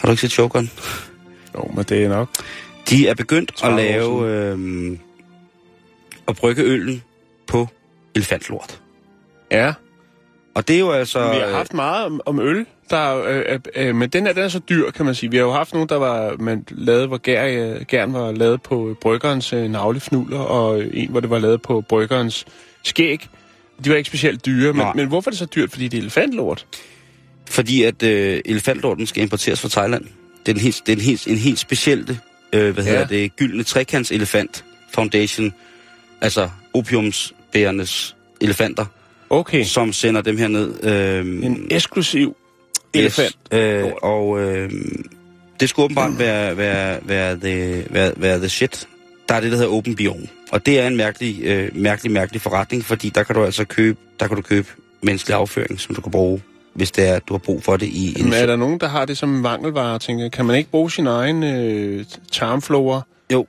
[0.00, 0.70] Har du ikke set Shogun?
[1.54, 2.28] Jo, men det er nok.
[2.90, 4.30] De er begyndt at 30 år lave...
[4.30, 4.98] Øh,
[6.28, 7.02] at brygge øllen
[7.46, 7.68] på
[8.14, 8.80] elefantlort.
[9.50, 9.72] Ja.
[10.54, 11.32] Og det er jo altså...
[11.32, 14.48] Vi har haft meget om, øl, der, er, øh, øh, men den er, den er
[14.48, 15.30] så dyr, kan man sige.
[15.30, 18.62] Vi har jo haft nogen, der var man lavet, hvor gær, øh, gæren var lavet
[18.62, 22.46] på bryggerens øh, navlefnuller, og en, hvor det var lavet på bryggerens
[22.84, 23.28] skæg.
[23.84, 25.70] De var ikke specielt dyre, men, men hvorfor er det så dyrt?
[25.70, 26.66] Fordi det er elefantlort?
[27.50, 30.04] Fordi at øh, elefantlorten skal importeres fra Thailand.
[30.46, 32.18] Det er en helt, det er en helt, en helt speciel,
[32.52, 32.90] øh, hvad ja.
[32.90, 35.52] hedder det, gyldne trekants elefant foundation,
[36.20, 38.84] altså opiumsbærernes elefanter,
[39.30, 39.64] okay.
[39.64, 40.84] som sender dem her ned.
[40.84, 42.36] Øh, en eksklusiv
[42.94, 43.36] elefant.
[43.54, 44.70] Yes, øh, og øh,
[45.60, 48.88] det skulle åbenbart være, være, være, the, være, være the shit.
[49.28, 50.26] Der er det, der hedder Open Biome.
[50.52, 53.98] Og det er en mærkelig, øh, mærkelig, mærkelig forretning, fordi der kan du altså købe,
[54.20, 54.68] der kan du købe
[55.02, 56.42] menneskelig afføring, som du kan bruge,
[56.76, 58.24] hvis det er, at du har brug for det i en...
[58.24, 61.06] Men er der nogen, der har det som vangelvare, tænker Kan man ikke bruge sin
[61.06, 63.02] egen øh, tarmflora?
[63.32, 63.46] Jo,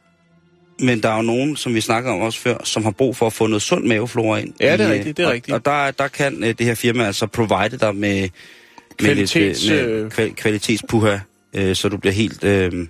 [0.80, 3.26] men der er jo nogen, som vi snakkede om også før, som har brug for
[3.26, 4.54] at få noget sund maveflora ind.
[4.60, 5.56] Ja, det er i, rigtigt, det er og, rigtigt.
[5.56, 8.30] Og der, der kan øh, det her firma altså provide dig med,
[8.98, 11.20] Kvalitets, med, lidt, med kval, kvalitetspuha,
[11.54, 12.88] øh, så du bliver helt øh,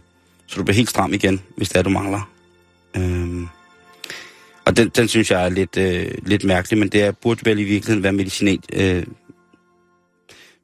[0.48, 2.30] så du bliver helt stram igen, hvis det er, du mangler.
[2.98, 3.48] Øh,
[4.66, 7.60] og den, den synes jeg er lidt, øh, lidt mærkelig, men det er, burde vel
[7.60, 9.04] i virkeligheden være medicinat, øh,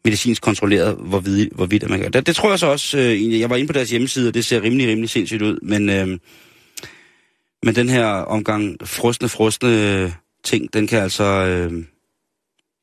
[0.05, 1.19] medicinsk kontrolleret, hvor
[1.55, 2.27] hvorvidt man gør det.
[2.27, 4.61] Det tror jeg så også, øh, jeg var inde på deres hjemmeside, og det ser
[4.61, 6.07] rimelig, rimelig sindssygt ud, men, øh,
[7.63, 10.13] men den her omgang frosne, frosne
[10.43, 11.85] ting, den kan altså øh,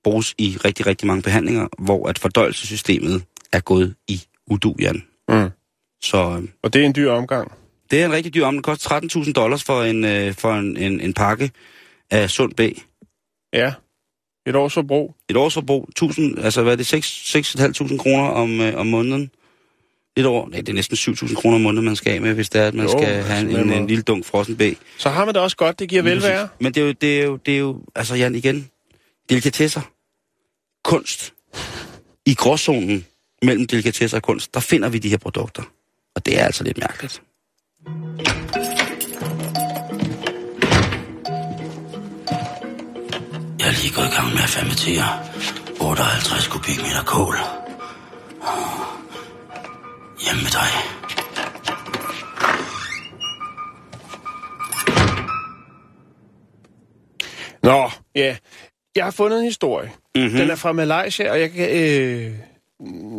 [0.04, 5.02] bruges i rigtig, rigtig mange behandlinger, hvor at fordøjelsessystemet er gået i udujan.
[5.28, 5.50] Mm.
[6.02, 7.52] Så, øh, og det er en dyr omgang?
[7.90, 8.56] Det er en rigtig dyr omgang.
[8.56, 11.50] Det koster 13.000 dollars for en, øh, for en, en, en pakke
[12.10, 12.60] af sund B.
[13.52, 13.72] Ja.
[14.46, 15.14] Et års forbrug.
[15.28, 15.88] Et års forbrug.
[15.88, 19.30] 1000, altså hvad er det, 6.500 kroner om, øh, om måneden?
[20.16, 22.48] Lidt over, nej, det er næsten 7.000 kroner om måneden, man skal af med, hvis
[22.48, 24.62] det er, at man jo, skal have en, en, en lille dunk frossen B.
[24.98, 26.48] Så har man det også godt, det giver velvære.
[26.60, 28.70] Men det er jo, det er jo, det er jo altså Jan, igen,
[29.28, 29.80] delikatesser,
[30.84, 31.34] kunst,
[32.26, 33.06] i gråzonen
[33.42, 35.62] mellem delikatesser og kunst, der finder vi de her produkter.
[36.14, 37.22] Og det er altså lidt mærkeligt.
[43.82, 45.08] Lige gået i gang med at fermentere
[45.80, 47.36] 58 kubikmeter kål.
[50.24, 50.70] Hjemme med dig.
[57.62, 58.36] Nå, ja.
[58.96, 59.90] Jeg har fundet en historie.
[60.14, 60.38] Mm-hmm.
[60.38, 61.68] Den er fra Malaysia, og jeg kan...
[61.70, 62.32] Øh,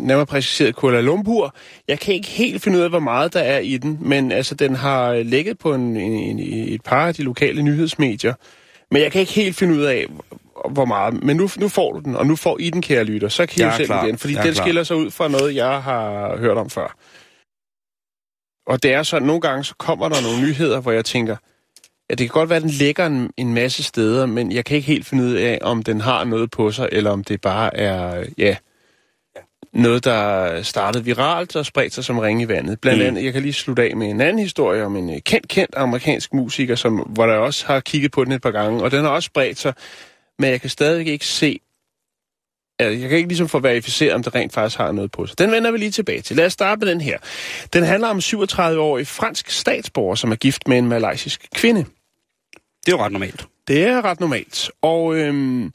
[0.02, 1.56] nærmere præciseret Kuala Lumpur.
[1.88, 4.56] Jeg kan ikke helt finde ud af, hvor meget der er i den, men altså,
[4.56, 8.34] den har ligget på en, en, en, et par af de lokale nyhedsmedier.
[8.92, 10.06] Men jeg kan ikke helt finde ud af,
[10.72, 11.24] hvor meget.
[11.24, 13.28] Men nu, nu får du den, og nu får I den, kære lytter.
[13.28, 14.54] Så kan I selv den, fordi den klar.
[14.54, 16.96] skiller sig ud fra noget, jeg har hørt om før.
[18.68, 21.36] Og det er så, at nogle gange så kommer der nogle nyheder, hvor jeg tænker,
[22.10, 24.76] at det kan godt være, at den ligger en, en masse steder, men jeg kan
[24.76, 27.78] ikke helt finde ud af, om den har noget på sig, eller om det bare
[27.78, 28.56] er, ja,
[29.74, 32.82] noget, der startede viralt og spredte sig som ringe i vandet.
[32.82, 33.08] Blandt mm.
[33.08, 36.34] andet, jeg kan lige slutte af med en anden historie om en kendt, kendt amerikansk
[36.34, 39.10] musiker, som, hvor der også har kigget på den et par gange, og den har
[39.10, 39.74] også spredt sig,
[40.42, 41.60] men jeg kan stadig ikke se,
[42.80, 45.40] altså, jeg kan ikke ligesom få verificeret, om det rent faktisk har noget på sig.
[45.40, 46.36] Den vender vi lige tilbage til.
[46.36, 47.18] Lad os starte med den her.
[47.74, 51.86] Den handler om 37-årig fransk statsborger, som er gift med en malaysisk kvinde.
[52.86, 53.48] Det er jo ret normalt.
[53.68, 54.72] Det er ret normalt.
[54.82, 55.74] Og øhm,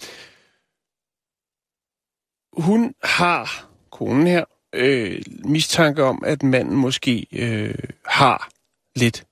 [2.52, 7.74] hun har konen her, øh, mistanke om, at manden måske øh,
[8.04, 8.48] har
[8.96, 9.26] lidt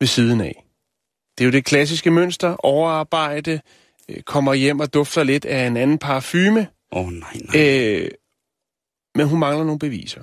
[0.00, 0.64] ved siden af.
[1.38, 2.56] Det er jo det klassiske mønster.
[2.56, 3.60] Overarbejde,
[4.26, 6.68] kommer hjem og dufter lidt af en anden parfume.
[6.92, 7.62] Åh oh, nej, nej.
[7.62, 8.10] Øh,
[9.14, 10.22] men hun mangler nogle beviser.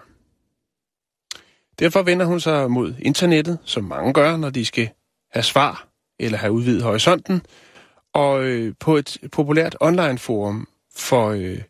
[1.79, 4.89] Derfor vender hun sig mod internettet, som mange gør, når de skal
[5.31, 5.87] have svar
[6.19, 7.41] eller have udvidet horisonten.
[8.13, 11.61] Og øh, på et populært online forum for øh,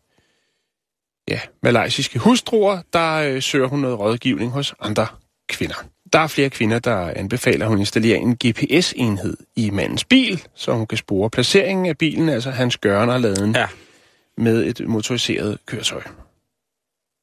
[1.28, 5.06] ja, malaysiske hustruer, der øh, søger hun noget rådgivning hos andre
[5.48, 5.84] kvinder.
[6.12, 10.72] Der er flere kvinder, der anbefaler, at hun installerer en GPS-enhed i mandens bil, så
[10.72, 13.66] hun kan spore placeringen af bilen, altså hans gøren og laden, ja.
[14.36, 16.02] med et motoriseret køretøj.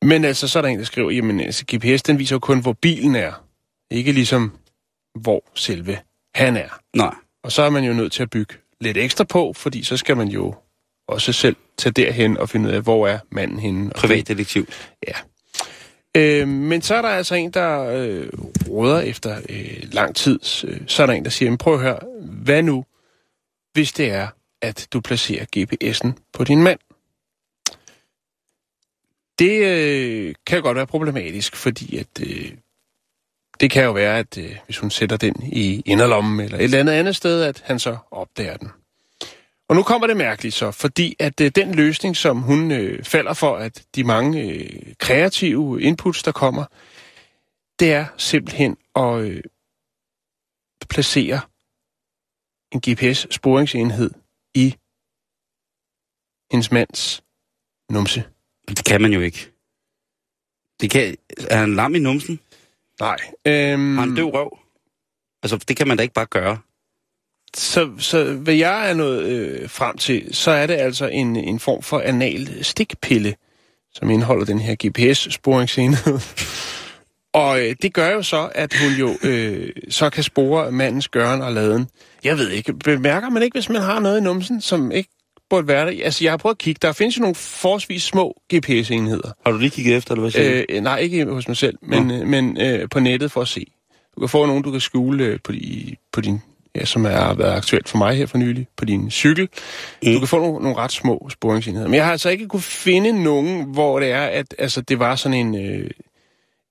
[0.02, 2.60] Men altså, så er der en, der skriver, jamen altså, GPS, den viser jo kun,
[2.60, 3.44] hvor bilen er.
[3.92, 4.58] Ikke ligesom,
[5.16, 5.98] hvor selve
[6.36, 6.80] han er.
[6.96, 7.16] Nej.
[7.44, 10.18] Og så er man jo nødt til at bygge lidt ekstra på, fordi så skal
[10.18, 10.56] man jo
[11.08, 13.90] også selv tage derhen og finde ud af, hvor er manden henne.
[13.90, 14.68] Privatdetektiv.
[15.08, 15.14] Ja.
[16.18, 18.30] Øh, men så er der altså en, der øh,
[18.70, 20.40] råder efter øh, lang tid.
[20.68, 22.86] Øh, så er der en, der siger, prøv at høre, hvad nu,
[23.74, 24.28] hvis det er,
[24.62, 26.80] at du placerer GPS'en på din mand?
[29.40, 32.52] Det øh, kan godt være problematisk, fordi at øh,
[33.60, 36.80] det kan jo være, at øh, hvis hun sætter den i inderlommen eller et eller
[36.80, 38.70] andet andet sted, at han så opdager den.
[39.70, 43.34] Og nu kommer det mærkeligt så, fordi at øh, den løsning, som hun øh, falder
[43.34, 46.66] for, at de mange øh, kreative inputs, der kommer,
[47.80, 49.44] det er simpelthen at øh,
[50.90, 51.42] placere
[52.72, 54.12] en GPS-sporingsenhed
[54.56, 54.76] i
[56.52, 57.24] hendes mands
[57.90, 58.24] numse.
[58.70, 59.52] Det kan man jo ikke.
[60.82, 61.18] Det kan,
[61.50, 62.40] er han lam i numsen?
[63.00, 63.18] Nej.
[63.46, 64.60] Øhm, Har han døv røv?
[65.44, 66.58] Altså, det kan man da ikke bare gøre.
[67.56, 71.60] Så, så hvad jeg er nået øh, frem til, så er det altså en, en
[71.60, 73.36] form for anal stikpille,
[73.94, 76.20] som indeholder den her GPS-sporingsenhed.
[77.44, 81.42] og øh, det gør jo så, at hun jo øh, så kan spore mandens gøren
[81.42, 81.88] og laden.
[82.24, 85.10] Jeg ved ikke, bemærker man ikke, hvis man har noget i numsen, som ikke
[85.50, 86.04] burde være der?
[86.04, 86.80] Altså, jeg har prøvet at kigge.
[86.82, 89.32] Der findes jo nogle forholdsvis små GPS-enheder.
[89.46, 92.12] Har du lige kigget efter, eller hvad siger Øh, nej, ikke hos mig selv, men,
[92.12, 93.66] øh, men øh, på nettet for at se.
[94.16, 96.42] Du kan få nogen, du kan skjule øh, på, di, på din,
[96.76, 99.50] ja, som er været aktuelt for mig her for nylig, på din cykel.
[100.04, 100.14] Mm.
[100.14, 101.88] Du kan få nogle, nogle ret små sporingsenheder.
[101.88, 105.16] Men jeg har altså ikke kunne finde nogen, hvor det er, at altså, det var
[105.16, 105.90] sådan en, øh,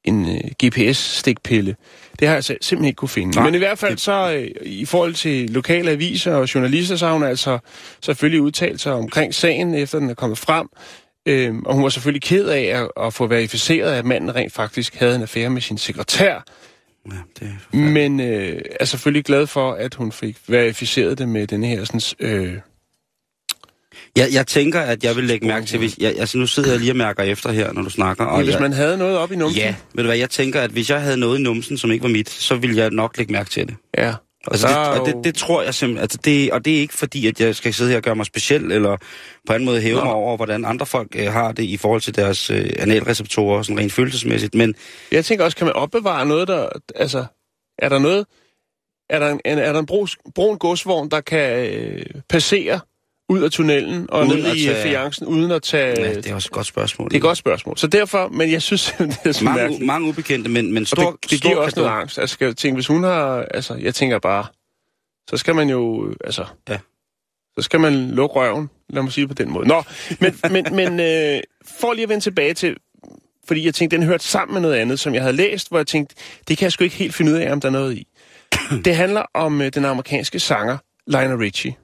[0.05, 1.77] en øh, GPS-stikpille.
[2.19, 3.37] Det har jeg altså simpelthen ikke kunne finde.
[3.37, 7.07] Nej, Men i hvert fald så, øh, i forhold til lokale aviser og journalister, så
[7.07, 7.59] har hun altså
[8.01, 10.69] selvfølgelig udtalt sig omkring sagen, efter den er kommet frem.
[11.27, 14.95] Øhm, og hun var selvfølgelig ked af at, at få verificeret, at manden rent faktisk
[14.95, 16.45] havde en affære med sin sekretær.
[17.13, 21.47] Ja, det er Men øh, er selvfølgelig glad for, at hun fik verificeret det med
[21.47, 22.55] den her sådan, øh,
[24.17, 25.99] Jeg, jeg tænker, at jeg vil lægge mærke til, hvis...
[25.99, 28.25] Jeg, altså, nu sidder jeg lige og mærker efter her, når du snakker.
[28.25, 29.61] Og hvis jeg, man havde noget op i numsen.
[29.61, 32.03] Ja, ved du hvad, jeg tænker, at hvis jeg havde noget i numsen, som ikke
[32.03, 33.77] var mit, så ville jeg nok lægge mærke til det.
[33.99, 34.15] ja.
[34.51, 36.95] Altså, der det, og det, det tror jeg simpelthen, altså det, og det er ikke
[36.95, 38.97] fordi, at jeg skal sidde her og gøre mig speciel, eller
[39.47, 40.05] på anden måde hæve Nå.
[40.05, 43.79] mig over, hvordan andre folk øh, har det i forhold til deres øh, analreceptorer, sådan
[43.79, 44.75] rent følelsesmæssigt, men
[45.13, 46.69] Jeg tænker også, kan man opbevare noget, der...
[46.95, 47.25] Altså,
[47.79, 48.27] er der noget...
[49.11, 52.81] Er der en, er der en brus, brun godsvogn, der kan øh, passere
[53.29, 54.83] ud af tunnelen og Uden ned i tage- tage...
[54.83, 56.01] fiancen, uden at tage...
[56.01, 57.09] ja, det er også et godt spørgsmål.
[57.09, 57.79] det er et godt spørgsmål.
[57.79, 59.87] Så derfor, men jeg synes, det er så mange, mærkeligt.
[59.87, 62.19] mange ubekendte, men, men Og stor, det, det stor giver også noget angst.
[62.19, 63.47] Altså, jeg tænke, hvis hun har...
[63.55, 64.47] Altså, jeg tænker bare...
[65.31, 66.13] Så skal man jo...
[66.25, 66.45] Altså...
[66.69, 66.79] Ja.
[67.59, 68.71] Så skal man lukke røven.
[68.91, 69.69] Lad mig sige på den måde.
[69.69, 69.83] Nå,
[70.21, 71.41] men, men, men øh,
[71.79, 72.77] for lige at vende tilbage til...
[73.49, 75.87] Fordi jeg tænkte, den hørte sammen med noget andet, som jeg havde læst, hvor jeg
[75.87, 76.15] tænkte,
[76.49, 78.07] det kan jeg sgu ikke helt finde ud af, om der er noget i.
[78.85, 81.75] Det handler om øh, den amerikanske sanger Lionel Richie.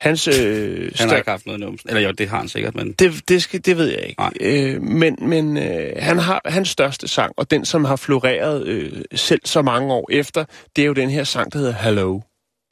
[0.00, 1.88] Hans øh, Han har ikke haft noget numsen.
[1.88, 2.92] Eller jo, det har han sikkert, men...
[2.92, 4.20] det, det, skal, det ved jeg ikke.
[4.20, 4.32] Nej.
[4.40, 9.02] Øh, men men øh, han har hans største sang, og den, som har floreret øh,
[9.14, 10.44] selv så mange år efter,
[10.76, 12.20] det er jo den her sang, der hedder Hello.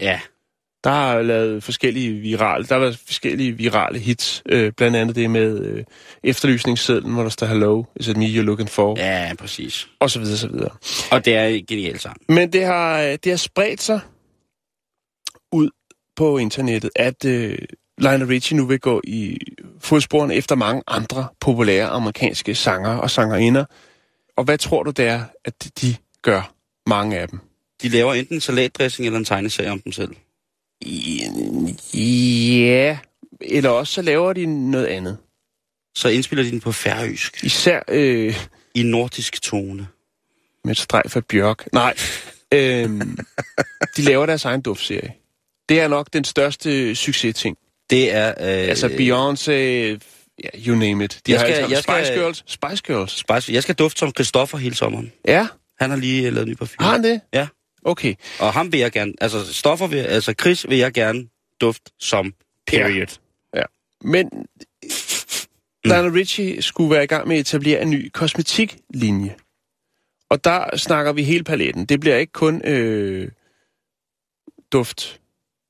[0.01, 0.21] Ja,
[0.85, 5.31] Der har lavet forskellige virale, der har været forskellige virale hits, øh, blandt andet det
[5.31, 5.85] med øh,
[6.25, 9.27] efterlysningssedlen, hvor der står Hello, is it me you're looking for, ja.
[9.29, 9.89] ja, præcis.
[10.01, 10.71] og så videre, så videre.
[11.11, 12.17] Og det er en genial sang.
[12.29, 14.01] Men det har, øh, det har spredt sig
[15.53, 15.71] ud
[16.19, 17.59] på internettet, at øh,
[17.99, 19.39] Lionel Richie nu vil gå i
[19.81, 23.65] fodsporene efter mange andre populære amerikanske sanger og sangerinder.
[24.37, 26.55] Og hvad tror du det er, at de gør,
[26.87, 27.39] mange af dem?
[27.83, 30.15] De laver enten en salatdressing eller en tegneserie om dem selv.
[31.95, 32.99] Ja,
[33.41, 35.19] eller også så laver de noget andet.
[35.95, 37.45] Så indspiller de den på færøsk.
[37.45, 38.35] Især øh,
[38.75, 39.89] I nordisk tone.
[40.65, 41.73] med et strejf af Bjørk.
[41.73, 41.95] Nej,
[42.53, 42.91] øh,
[43.97, 45.15] de laver deres egen duftserie.
[45.69, 47.57] Det er nok den største succes-ting.
[47.91, 48.29] Det er...
[48.29, 49.53] Øh, Altså Beyoncé,
[50.45, 51.21] ja, you name it.
[51.27, 52.45] De Jeg har skal- sammen jeg skal- Spice Girls.
[52.47, 53.13] Spice Girls.
[53.19, 53.53] Spice.
[53.53, 55.13] Jeg skal dufte som Christoffer hele sommeren.
[55.27, 55.47] Ja,
[55.81, 56.85] Han har lige øh, lavet en ny parfume.
[56.87, 57.21] har han det?
[57.35, 57.49] Ja.
[57.85, 58.15] Okay.
[58.41, 59.13] Og ham vil jeg gerne...
[59.21, 59.97] Altså, Stoffer vil...
[59.99, 61.29] Altså, Chris vil jeg gerne
[61.61, 62.35] dufte som.
[62.67, 63.19] Period.
[63.55, 63.63] Ja.
[64.03, 64.31] Men
[65.85, 69.35] Lionel Richie skulle være i gang med at etablere en ny kosmetiklinje.
[70.31, 71.85] Og der snakker vi hele paletten.
[71.85, 73.29] Det bliver ikke kun øh,
[74.73, 75.21] duft.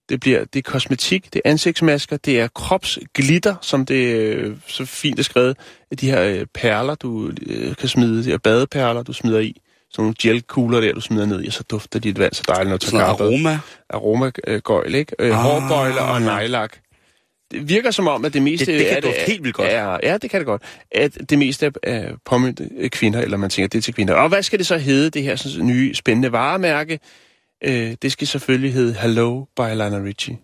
[0.08, 4.84] Det bliver det er kosmetik, det er ansigtsmasker, det er kropsglitter, som det øh, så
[4.84, 5.56] fint er skrevet.
[6.00, 9.60] De her øh, perler, du øh, kan smide, de her badeperler, du smider i.
[9.90, 12.70] Sådan nogle gelkugler der, du smider ned i, og så dufter dit vand så dejligt,
[12.70, 13.58] når du tager noget aroma.
[13.90, 15.14] aromagøjl, ikke?
[15.18, 15.34] Øh, Ah.
[15.36, 16.76] hårbøjler og nejlak.
[17.50, 18.66] Det virker som om, at det meste...
[18.66, 19.68] Det- det kan er dufte helt vildt godt.
[19.70, 20.62] Er, ja, det kan det godt.
[20.92, 24.14] At det meste er- påmyndte kvinder, eller man tænker, det er til kvinder.
[24.14, 27.00] Og hvad skal det så hedde, det her sådan, nye spændende varemærke?
[27.64, 30.38] Øh, det skal selvfølgelig hedde Hello by Lionel Richie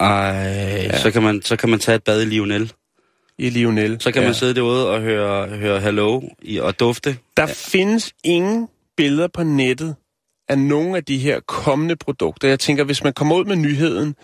[0.00, 0.98] Ej, ja.
[0.98, 2.72] så, kan man, så kan man tage et bad i Lionel.
[3.38, 4.00] i Lionel.
[4.00, 4.28] Så kan ja.
[4.28, 7.16] man sidde derude og høre, høre Hello i, og dufte.
[7.36, 7.52] Der ja.
[7.52, 9.96] findes ingen billeder på nettet
[10.48, 12.48] af nogle af de her kommende produkter.
[12.48, 14.14] Jeg tænker, hvis man kommer ud med nyheden,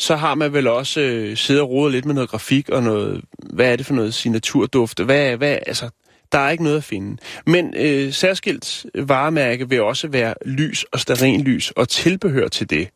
[0.00, 3.24] så har man vel også øh, siddet og rodet lidt med noget grafik og noget,
[3.52, 5.04] hvad er det for noget signaturdufte?
[5.04, 5.90] Hvad, hvad, altså,
[6.32, 7.22] der er ikke noget at finde.
[7.46, 12.88] Men øh, særskilt varemærke vil også være lys og stearinlys og tilbehør til det.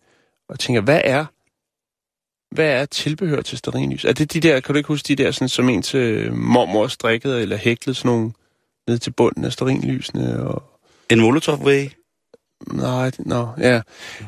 [0.48, 1.24] Og jeg tænker, hvad er
[2.50, 4.04] hvad er tilbehør til sterinlys?
[4.04, 6.86] Er det de der, kan du ikke huske de der, sådan, som en til mormor
[6.86, 8.32] strikkede eller hæklede sådan nogle
[8.88, 10.42] ned til bunden af sterinlysene?
[10.42, 10.62] Og...
[11.10, 11.88] En Molotov Way?
[12.72, 13.80] Nej, nå, ja.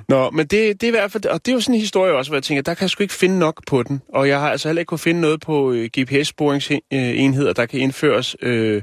[0.09, 2.13] Nå, men det, det er i hvert fald, og det er jo sådan en historie
[2.13, 4.03] også, hvor jeg tænker, der kan jeg sgu ikke finde nok på den.
[4.09, 8.37] Og jeg har altså heller ikke kunne finde noget på øh, GPS-sporingsenheder, der kan indføres
[8.43, 8.83] øh,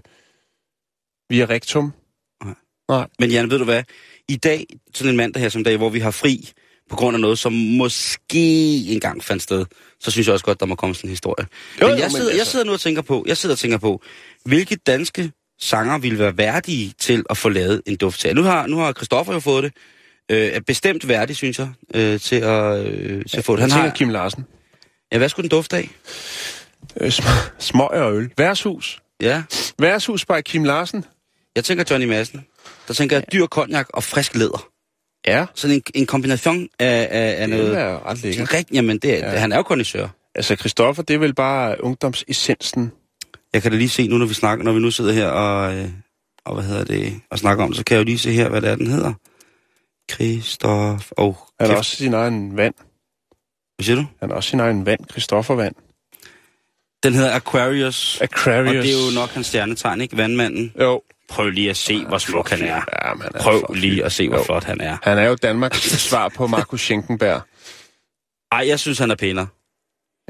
[1.30, 1.94] via rektum.
[2.90, 3.08] Nej.
[3.20, 3.84] Men Jan, ved du hvad?
[4.30, 6.50] I dag, sådan en mandag her som dag, hvor vi har fri
[6.90, 9.66] på grund af noget, som måske engang fandt sted,
[10.00, 11.46] så synes jeg også godt, der må komme sådan en historie.
[11.82, 13.56] Jo, men jo, jeg men sidder, jeg altså- sidder nu og tænker på, jeg sidder
[13.56, 14.02] og tænker på,
[14.46, 18.78] hvilke danske sanger ville være værdige til at få lavet en duft Nu har, nu
[18.78, 19.74] har Christoffer jo fået det.
[20.32, 23.62] Øh, er bestemt værdig, synes jeg, øh, til, at, øh, til at få det.
[23.62, 24.46] Han har, Kim Larsen.
[25.12, 25.90] ja, hvad skulle den dufte af?
[27.02, 28.32] Øh, sm- smøg og øl.
[28.38, 29.00] Værtshus.
[29.22, 29.44] Ja,
[29.80, 31.06] Værtshus by Kim Larsen.
[31.56, 32.45] Jeg tænker Johnny Madsen.
[32.88, 34.68] Der tænker jeg dyr konjak og frisk læder.
[35.28, 37.78] Ja, Sådan en, en kombination af, af, af det noget...
[37.80, 38.66] er ret lækkert.
[38.74, 39.30] Jamen, det, Ja.
[39.30, 40.08] han er jo kondisør.
[40.36, 42.91] Altså, Christoffer, det er vel bare ungdomsessensen.
[43.53, 45.76] Jeg kan da lige se nu, når vi snakker, når vi nu sidder her og,
[45.76, 45.89] øh,
[46.45, 48.49] og hvad hedder det, og snakker om det, så kan jeg jo lige se her,
[48.49, 49.14] hvad det er, den hedder.
[50.12, 51.01] Christoph...
[51.18, 52.74] Åh, oh, Han har også sin egen vand.
[53.76, 54.06] Hvad siger du?
[54.20, 55.76] Han har også sin egen vand, Christoffer Vand.
[57.03, 58.22] Den hedder Aquarius.
[58.22, 58.70] Aquarius.
[58.78, 60.18] Og det er jo nok hans stjernetegn, ikke?
[60.18, 60.74] Vandmanden.
[60.80, 61.01] Jo.
[61.30, 62.66] Prøv lige at se, hvor smuk han er.
[62.66, 64.98] Ja, han er Prøv lige at se, hvor flot han er.
[65.04, 65.78] Han er jo Danmarks
[66.10, 67.42] svar på Markus Schenkenberg.
[68.52, 69.48] Ej, jeg synes, han er pænere.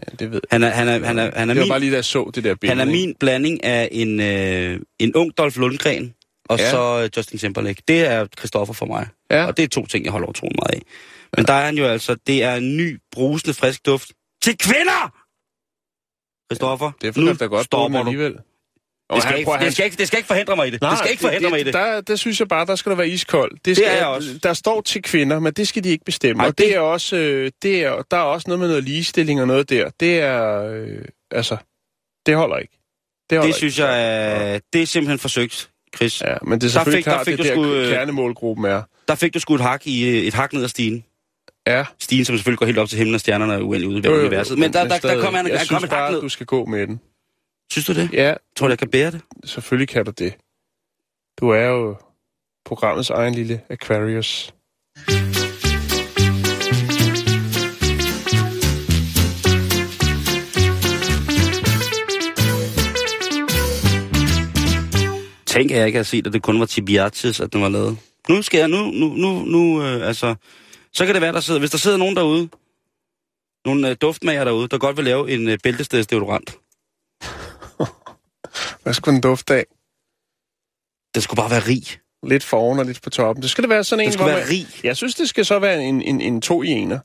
[0.08, 0.48] Ja, det ved jeg.
[0.52, 2.06] Han er, han er, han er, han er, det var min, bare lige, da jeg
[2.06, 2.78] så det der billede.
[2.80, 6.14] han er min blanding af en, øh, en ung Dolph Lundgren
[6.50, 6.72] og Ja.
[6.72, 7.84] så øh, Justin Timberlake.
[7.88, 9.08] Det er Christoffer for mig.
[9.32, 9.46] Ja.
[9.46, 10.82] Og det er to ting, jeg holder utrolig meget af.
[11.38, 14.12] Men der er han jo altså, det er en ny, brusende, frisk duft
[14.44, 15.14] til kvinder!
[16.52, 18.08] Christoffer, Det er for da godt bruge den stopper du.
[18.10, 18.36] alligevel.
[19.14, 20.82] Det skal, ikke, det, skal ikke, det skal ikke forhindre mig i det.
[20.82, 21.74] Nej, det skal ikke forhindre mig i det.
[21.74, 23.52] Der, der synes jeg bare, der skal der være iskold.
[23.66, 24.40] Det, skal, er jeg også.
[24.44, 26.44] Der står til kvinder, men det skal de ikke bestemme.
[26.44, 28.84] Ej, og det, det- er også, øh, det er, der er også noget med noget
[28.84, 29.90] ligestilling og noget der.
[30.00, 30.98] Det er, øh,
[31.32, 31.58] altså,
[32.26, 32.74] det holder ikke.
[33.30, 33.88] Det, holder Det synes ikke.
[33.88, 36.22] jeg, er, det er simpelthen forsøgt, Chris.
[36.22, 38.66] Ja, men det er Der selvfølgelig fik- der fik det du der sgu, øh, kernemålgruppen
[38.66, 38.82] er.
[39.08, 41.06] Der fik du sgu et hak, i, øh, et hak ned ad stigen.
[41.68, 44.08] Ja, Stigen, som selvfølgelig går helt op til himlen og stjernerne er uendelig ude i
[44.20, 44.58] universet.
[44.60, 46.22] Men der, der, der stadig, kommer han, jeg han synes kom et hak ned.
[46.22, 47.00] du skal gå med den.
[47.72, 48.10] Synes du det?
[48.14, 49.22] Ja, Tror du, jeg kan bære det?
[49.46, 50.34] selvfølgelig kan du det.
[51.40, 51.96] Du er jo
[52.66, 54.54] programmets egen lille Aquarius.
[65.46, 67.98] Tænk, at jeg ikke havde set, at det kun var Tibiatis, at den var lavet.
[68.30, 70.36] Nu skal jeg, nu, nu, nu, nu, øh, altså...
[70.94, 72.50] Så kan det være, der sidder, hvis der sidder nogen derude,
[73.66, 76.58] nogle øh, duftmager derude, der godt vil lave en øh, bæltestedsdeodorant.
[78.84, 79.66] Hvad skulle den dufte af?
[81.16, 81.84] Den skulle bare være rig.
[82.30, 83.42] Lidt for oven og lidt på toppen.
[83.44, 84.52] Det skal det være sådan en, Den skulle hvor være man...
[84.54, 84.68] rig.
[84.84, 87.00] Jeg synes, det skal så være en, en, en to i ener.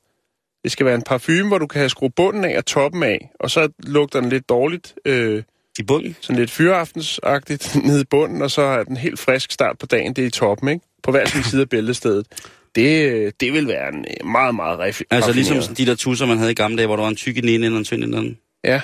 [0.64, 3.30] Det skal være en parfume, hvor du kan have skruet bunden af og toppen af,
[3.40, 5.42] og så lugter den lidt dårligt, øh,
[5.78, 6.16] I bunden.
[6.20, 10.14] sådan lidt fyraftensagtigt ned i bunden, og så er den helt frisk start på dagen,
[10.16, 10.84] det er i toppen, ikke?
[11.02, 12.26] På hver sin side af bæltestedet.
[12.74, 16.26] Det, det vil være en øh, meget, meget raffi- Altså ligesom sådan de der tusser,
[16.26, 17.78] man havde i gamle dage, hvor der var en tyk i den ene ende og
[17.78, 18.38] en tynd i den anden.
[18.64, 18.80] Ja,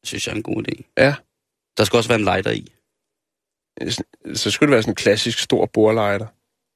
[0.00, 0.92] Det synes jeg er en god idé.
[0.98, 1.14] ja.
[1.78, 2.72] Der skal også være en lighter i.
[4.34, 6.26] Så skulle det være sådan en klassisk stor bordlighter.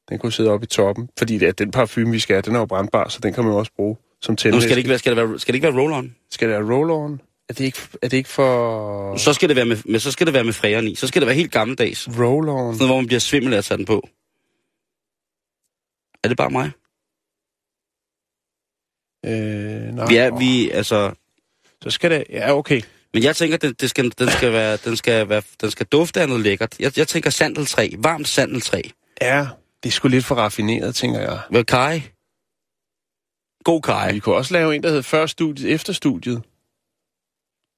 [0.09, 1.11] Den kunne sidde oppe i toppen.
[1.18, 3.44] Fordi det er, den parfume, vi skal have, den er jo brandbar, så den kan
[3.44, 4.62] man jo også bruge som Nu tændvæske.
[4.68, 6.26] skal det ikke være, skal det være, skal det ikke være roll-on?
[6.30, 7.44] Skal det være roll-on?
[7.49, 9.16] Er det ikke, er det ikke for...
[9.16, 10.94] Så skal det være med, med, så skal det være med fræren i.
[10.94, 11.99] Så skal det være helt gammeldags.
[11.99, 12.44] Sådan Roll-on?
[12.44, 14.09] noget, hvor man bliver svimmel af at tage den på.
[16.24, 16.70] Er det bare mig?
[19.26, 20.07] Øh, nej.
[20.09, 21.12] Vi er, vi, altså...
[21.82, 22.24] Så skal det...
[22.30, 22.82] Ja, okay.
[23.15, 26.21] Men jeg tænker, det, det skal, den, skal være, den, skal være, den skal dufte
[26.21, 26.75] af noget lækkert.
[26.81, 27.91] Jeg, jeg tænker sandeltræ.
[27.99, 28.83] Varmt sandeltræ.
[29.21, 29.47] Ja,
[29.83, 31.39] det er sgu lidt for raffineret, tænker jeg.
[31.51, 32.03] Hvad kaj?
[33.65, 34.13] God kaj.
[34.13, 36.43] Vi kunne også lave en, der hedder før studiet, efter studiet.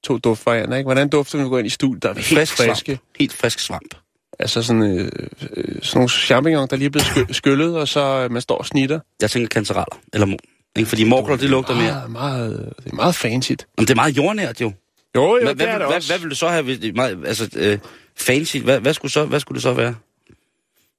[0.04, 0.86] To duftvarianter, ikke?
[0.86, 2.02] Hvordan dufter vi, når vi går ind i studiet?
[2.02, 2.70] Der er Helt frisk, svamp.
[2.70, 2.98] friske.
[3.18, 3.94] Helt frisk svamp.
[4.38, 5.10] Altså sådan, øh,
[5.56, 8.58] øh, sådan nogle champignon, der lige er blevet sky- skyllet, og så øh, man står
[8.58, 9.00] og snitter.
[9.20, 10.00] Jeg tænker kantereller.
[10.12, 10.38] Eller mor.
[10.76, 10.88] Ikke?
[10.88, 12.08] Fordi morkler, det lugter mere.
[12.08, 13.52] Meget, meget, det er meget fancy.
[13.52, 14.72] Men det er meget jordnært jo.
[15.16, 16.12] Jo, jo, Hvad, det er hvad, det hvad, også.
[16.12, 16.62] hvad vil du så have?
[16.62, 17.78] Hvis det er meget, altså, øh,
[18.16, 18.56] fancy.
[18.56, 19.94] Hvad, hvad, skulle så, hvad skulle det så være?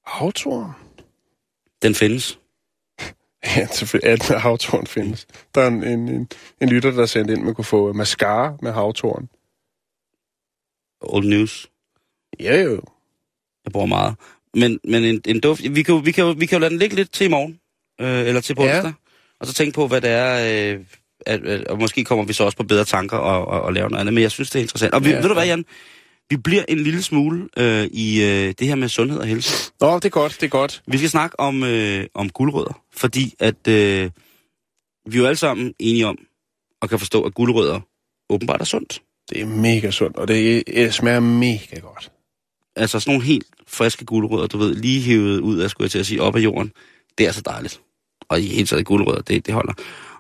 [0.06, 0.72] Havtorn?
[1.82, 2.40] Den findes.
[3.58, 4.12] Ja, selvfølgelig.
[4.32, 5.28] At havtorn findes.
[5.56, 6.28] Der er en, en, en,
[6.62, 9.30] en lytter, der sendte ind, man kunne få mascara med havtorn.
[11.02, 11.70] Old news.
[12.40, 12.82] Ja, jo.
[13.66, 14.16] Jeg bruger meget.
[14.54, 15.76] Men, men en, en duft...
[15.76, 17.30] Vi kan, jo, vi, kan jo, vi kan jo lade den ligge lidt til i
[17.30, 17.60] morgen.
[18.02, 18.76] Øh, eller til på Ja.
[18.76, 18.94] onsdag.
[19.40, 20.74] Og så tænke på, hvad det er...
[20.76, 20.80] Øh,
[21.26, 23.90] at, at, og måske kommer vi så også på bedre tanker og, og, og lave
[23.90, 24.14] noget andet.
[24.14, 24.94] Men jeg synes, det er interessant.
[24.94, 25.16] Og vi, Ja.
[25.20, 25.66] ved du hvad, Jan?
[26.30, 29.72] Vi bliver en lille smule øh, i øh, det her med sundhed og helse.
[29.82, 30.82] Nå, det er godt, det er godt.
[30.88, 32.82] Vi skal snakke om, øh, om guldrødder.
[32.94, 34.10] Fordi at øh,
[35.06, 36.18] vi er jo alle sammen enige om,
[36.82, 37.80] og kan forstå, at gulerødder
[38.30, 39.02] åbenbart er sundt.
[39.30, 42.12] Det er mega sundt, og det, det smager mega godt.
[42.76, 46.00] Altså sådan nogle helt friske gulerødder, du ved, lige hævet ud af, skulle jeg til
[46.00, 46.72] at sige, op af jorden.
[47.18, 47.82] Det er så dejligt.
[48.30, 49.74] Og i hele taget gulerødder, det, det holder.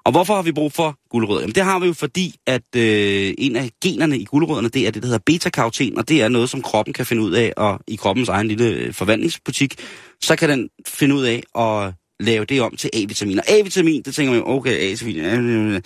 [0.05, 1.41] Og hvorfor har vi brug for gulerødder?
[1.41, 4.91] Jamen det har vi jo fordi, at øh, en af generne i gulerødderne, det er
[4.91, 7.79] det, der hedder beta-karoten, og det er noget, som kroppen kan finde ud af, og
[7.87, 9.75] i kroppens egen lille øh, forvandlingsbutik,
[10.21, 13.39] så kan den finde ud af at lave det om til A-vitamin.
[13.39, 15.81] Og A-vitamin, det tænker man jo, okay, A-vitamin,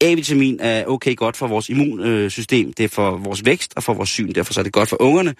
[0.00, 4.10] A-vitamin er okay godt for vores immunsystem, det er for vores vækst og for vores
[4.10, 5.34] syn, derfor så er det godt for ungerne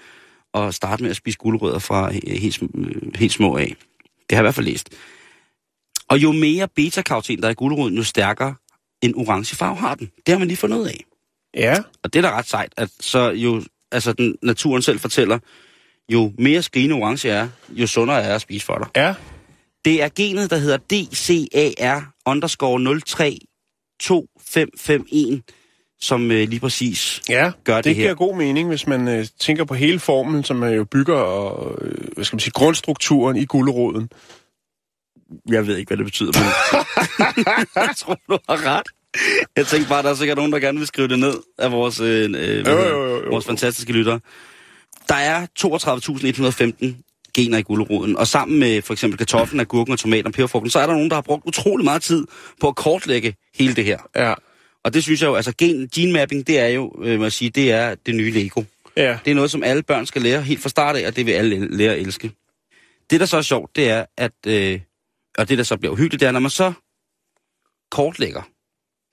[0.55, 3.77] at starte med at spise gulerødder fra øh, helt, øh, helt små af.
[4.31, 4.89] Det har jeg i hvert fald læst.
[6.11, 8.55] Og jo mere beta-karoten der er i gulerøden, jo stærkere
[9.03, 10.11] en orange farve har den.
[10.27, 11.05] Det har man lige fundet ud af.
[11.55, 11.77] Ja.
[12.03, 15.39] Og det er da ret sejt, at så jo, altså den, naturen selv fortæller,
[16.09, 18.87] jo mere skrigende orange er, jo sundere er at spise for dig.
[18.97, 19.15] Ja.
[19.85, 25.43] Det er genet, der hedder DCAR underscore 032551,
[26.01, 28.03] som øh, lige præcis Ja, gør det, det her.
[28.03, 31.79] giver god mening, hvis man øh, tænker på hele formen, som man jo bygger, og
[31.81, 34.11] øh, hvad skal man sige, grundstrukturen i guleroden.
[35.49, 36.47] Jeg ved ikke, hvad det betyder, men
[37.89, 38.87] jeg tror, du har ret.
[39.57, 42.01] Jeg tænkte bare, der er sikkert nogen, der gerne vil skrive det ned af vores,
[42.01, 43.31] øh, øh, Jo, jo, jo, jo.
[43.31, 44.21] vores fantastiske lyttere.
[45.09, 47.05] Der er 32.115
[47.35, 50.79] gener i guleroden, og sammen med for eksempel kartoflen, agurken og tomaten og peberfrugten, så
[50.79, 52.27] er der nogen, der har brugt utrolig meget tid
[52.61, 53.99] på at kortlægge hele det her.
[54.17, 54.35] Ja.
[54.85, 57.33] Og det synes jeg jo, altså gen, gene mapping, det er jo, øh, må jeg
[57.33, 58.63] sige, det er det nye Lego.
[58.97, 59.19] Ja.
[59.25, 61.33] Det er noget, som alle børn skal lære helt fra start af, og det vil
[61.33, 62.33] alle lære at elske.
[63.11, 64.81] Det, der så er sjovt, det er, at, øh,
[65.39, 66.73] og det, der så bliver uhyggeligt, det er, når man så
[67.91, 68.43] kortlægger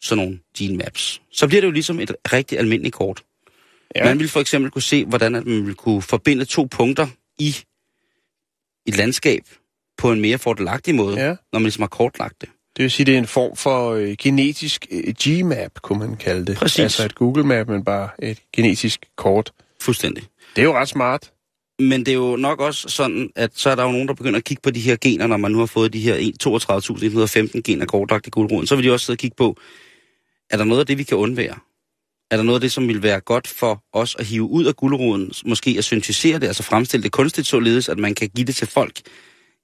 [0.04, 3.24] sådan nogle gene maps, så bliver det jo ligesom et rigtig almindeligt kort.
[3.96, 4.04] ja.
[4.06, 7.08] Man vil for eksempel kunne se, hvordan at man vil kunne forbinde to punkter
[7.40, 7.56] i
[8.86, 9.42] et landskab
[9.98, 11.28] på en mere fordelagtig måde, Ja.
[11.28, 12.50] når man ligesom har kortlagt det.
[12.78, 16.46] Det vil sige, det er en form for øh, genetisk øh, G-map, kunne man kalde
[16.46, 16.58] det.
[16.58, 16.80] Præcis.
[16.80, 19.52] Altså et Google-map, men bare et genetisk kort.
[19.82, 20.24] Fuldstændig.
[20.56, 21.32] Det er jo ret smart.
[21.80, 24.38] Men det er jo nok også sådan, at så er der jo nogen, der begynder
[24.38, 26.16] at kigge på de her gener, når man nu har fået de her
[27.56, 28.68] 32.115 gener kortlagt i guldruden.
[28.68, 29.58] Så vil de også sidde og kigge på,
[30.50, 31.56] er der noget af det, vi kan undvære?
[32.32, 34.76] Er der noget af det, som vil være godt for os at hive ud af
[34.76, 38.56] guldruden, måske at syntetisere det, altså fremstille det kunstigt således, at man kan give det
[38.56, 39.02] til folk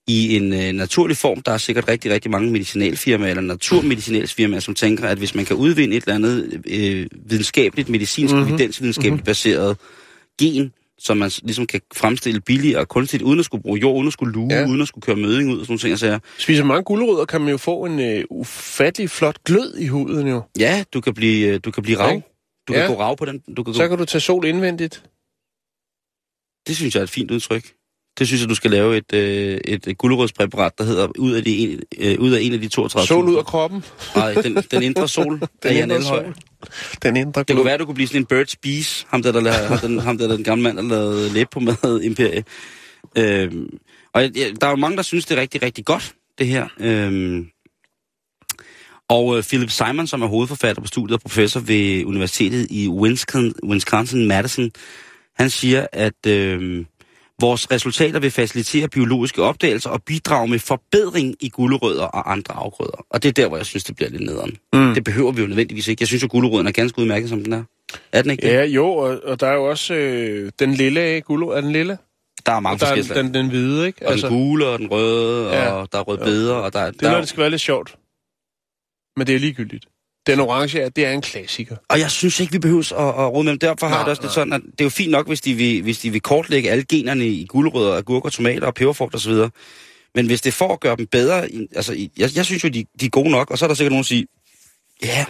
[0.08, 1.42] i en øh, naturlig form.
[1.42, 5.56] Der er sikkert rigtig, rigtig mange medicinalfirmaer eller naturmedicinalsfirmaer, som tænker, at hvis man kan
[5.56, 8.50] udvinde et eller andet øh, videnskabeligt, medicinsk, mm-hmm.
[8.50, 9.26] evidensvidenskabeligt mm-hmm.
[9.26, 9.78] baseret
[10.42, 10.72] gen,
[11.04, 14.14] som man ligesom kan fremstille billigere og kunstigt, uden at skulle bruge jord, uden at
[14.14, 14.68] skulle luge, Ja.
[14.68, 16.00] uden at skulle køre møding ud og sådan ting.
[16.00, 20.28] Så Spiser mange gulerødder, kan man jo få en øh, ufattelig flot glød i huden
[20.28, 20.42] jo.
[20.60, 22.22] ja, du kan blive, øh, du kan blive rav.
[22.68, 22.88] Du kan Ja.
[22.88, 23.40] gå rav på den.
[23.58, 25.04] Du kan Så gå, kan du tage sol indvendigt.
[26.68, 27.74] det synes jeg er et fint udtryk.
[28.20, 31.80] Det synes jeg, du skal lave et, øh, et, guldrødspræparat, der hedder ud af, de,
[31.98, 33.84] øh, ud af en af de 32 Sol ud af kroppen.
[34.16, 36.24] Nej, den, den indre sol af Den Jan indre Elhøj.
[36.24, 36.36] sol.
[37.04, 39.42] Den indre Det kunne være, du kunne blive sådan en Birds Bees, ham der, der,
[39.42, 42.44] lavede, ham, den, ham der, der den gamle mand, der lavede læb på mad imperie.
[43.18, 43.70] Øhm,
[44.14, 46.68] og jeg- der er jo mange, der synes, det er rigtig, rigtig godt, det her.
[46.80, 47.48] Øhm,
[49.10, 53.54] og øh, Philip Simon, som er hovedforfatter på studiet og professor ved Universitetet i Wisconsin,
[53.66, 54.70] Wisconsin-Madison,
[55.36, 56.86] han siger, at øh,
[57.42, 63.06] vores resultater vil facilitere biologiske opdagelser og bidrage med forbedring i gulerødder og andre afgrøder.
[63.10, 64.58] Og det er der, hvor jeg synes, det bliver lidt nederen.
[64.74, 64.94] Mm.
[64.94, 66.02] Det behøver vi jo nødvendigvis ikke.
[66.02, 67.64] Jeg synes jo, gulerøden er ganske udmærket, som den er.
[68.12, 68.54] Er den ikke det?
[68.54, 71.56] Ja, jo, og, og der er jo også øh, den lille af gulerod.
[71.58, 71.98] Er den lille?
[72.46, 74.08] Der er mange Og der er den, den, den hvide, ikke?
[74.08, 75.72] Og den gule, og den røde, Ja.
[75.72, 77.96] og der er rødbeder, og der, Det er, der det skal være lidt sjovt.
[79.18, 79.86] Men det er ligegyldigt.
[80.28, 81.76] Den orange er, det er en klassiker.
[81.90, 83.60] Og jeg synes ikke, vi behøver at, at råde med dem.
[83.60, 84.34] Derfor har Nej, jeg det også lidt nej.
[84.34, 86.84] sådan, at det er jo fint nok, hvis de vil, hvis de vil kortlægge alle
[86.84, 89.34] generne i gulerødder, agurker, tomater og peberfrugt osv.
[90.16, 93.06] Men hvis det for at gøre dem bedre, altså jeg, jeg synes jo, de, de
[93.06, 94.26] er gode nok, og så er der sikkert nogen, der siger,
[95.04, 95.26] ja,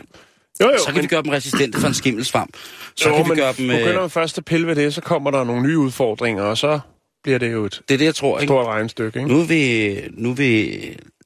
[0.62, 2.58] Jo, jo, så kan men, vi gøre dem resistente for en skimmelsvamp.
[2.96, 3.68] Så jo, kan vi gøre dem...
[3.68, 6.58] begynder Øh, man først at pille ved det, så kommer der nogle nye udfordringer, og
[6.58, 6.80] så
[7.24, 8.52] bliver det jo et det er det, jeg tror, ikke?
[8.52, 9.32] stort regnstykke, ikke?
[9.32, 10.80] Nu vil, nu vil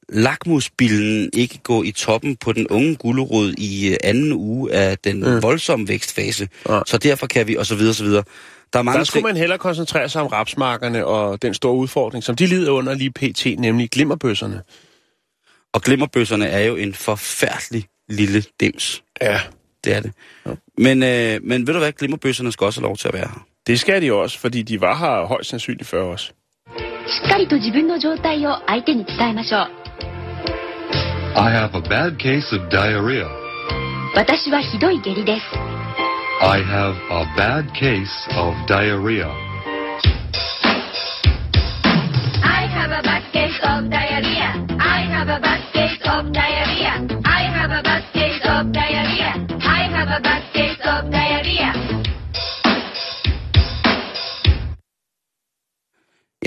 [0.09, 5.19] lakmusbillen ikke gå i toppen på den unge gulerod i øh, anden uge af den
[5.19, 5.41] mm.
[5.43, 6.47] voldsomme vækstfase.
[6.67, 6.83] Nej.
[6.87, 8.23] Så derfor kan vi, og så videre, og så videre.
[8.73, 11.73] Der er mange Der skulle ting- man hellere koncentrere sig om rapsmarkerne og den store
[11.75, 14.61] udfordring, som de lider under lige pt, nemlig glimmerbøsserne.
[15.73, 19.03] Og glimmerbøsserne er jo en forfærdelig lille dims.
[19.21, 19.39] Ja.
[19.83, 20.11] Det er det.
[20.45, 20.51] Ja.
[20.77, 23.45] Men, øh, men ved du hvad, glimmerbøsserne skal også have lov til at være her.
[23.67, 26.31] Det skal de også, fordi de var her højst sandsynligt før os.
[27.07, 29.84] しっかりと自分の状態を相手に伝えましょう
[31.35, 33.27] I have a bad case of diarrhea.
[34.15, 35.43] 私はひどい下痢です
[36.43, 39.27] I have a bad case of diarrhea.
[42.43, 46.81] I have a bad case of diarrhea I have a bad case of diarrhea I
[46.81, 47.14] have a bad case of diarrhea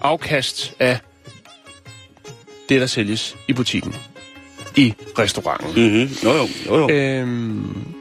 [0.00, 0.98] afkast af
[2.68, 3.94] det, der sælges i butikken.
[4.76, 5.84] I restauranten.
[5.84, 6.16] Mm-hmm.
[6.24, 6.90] Jo, jo, jo, jo.
[6.90, 7.94] Øhm,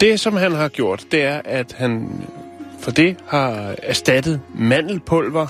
[0.00, 2.10] det, som han har gjort, det er, at han
[2.80, 5.46] for det har erstattet mandelpulver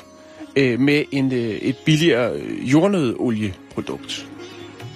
[0.57, 4.27] øh, med en, øh, et billigere øh, jordnødolieprodukt,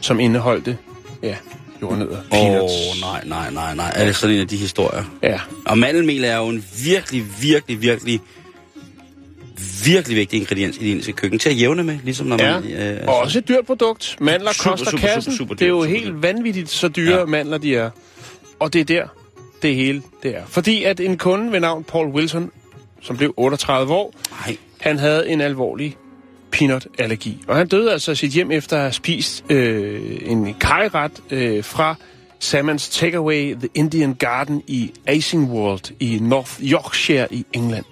[0.00, 0.76] som indeholdte
[1.22, 1.36] ja,
[1.82, 2.18] jordnødder.
[2.32, 2.70] Åh, oh,
[3.00, 3.92] nej, nej, nej, nej.
[3.94, 5.04] Er det sådan en af de historier?
[5.22, 8.20] Ja, Og mandelmel er jo en virkelig, virkelig, virkelig,
[9.84, 12.60] virkelig vigtig ingrediens i det indiske køkken til at jævne med, ligesom når ja.
[12.60, 12.72] man...
[12.72, 14.16] Øh, altså, og også et dyrt produkt.
[14.20, 15.32] Mandler Super, koster super, kassen.
[15.32, 16.22] super, super det er jo super helt dyrt.
[16.22, 17.18] vanvittigt, så dyre.
[17.18, 17.24] Ja.
[17.24, 17.90] mandler de er.
[18.58, 19.06] Og det er der,
[19.64, 20.42] det hele det er.
[20.46, 22.50] Fordi at en kunde ved navn Paul Wilson,
[23.00, 25.96] som blev 38 år, Nej, Han havde en alvorlig
[26.50, 27.44] peanut-allergi.
[27.48, 31.94] Og han døde altså sit hjem efter at have spist øh, en kajret øh, fra
[32.38, 37.84] Salmons Takeaway The Indian Garden i Asingwold i North Yorkshire i England.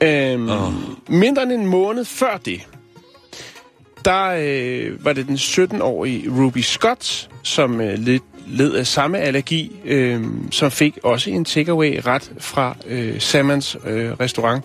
[0.00, 0.72] Øhm, oh.
[1.08, 2.68] Mindre end en måned før det,
[4.04, 8.20] der øh, var det den 17-årige Ruby Scott, som øh, led,
[8.50, 14.64] led af samme allergi, øh, som fik også en takeaway-ret fra øh, Salmons øh, restaurant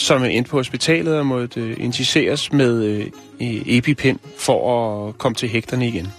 [0.00, 3.06] som er endte på hospitalet og måtte øh, injiceres med øh,
[3.66, 6.12] EpiPen for at komme til hægterne igen.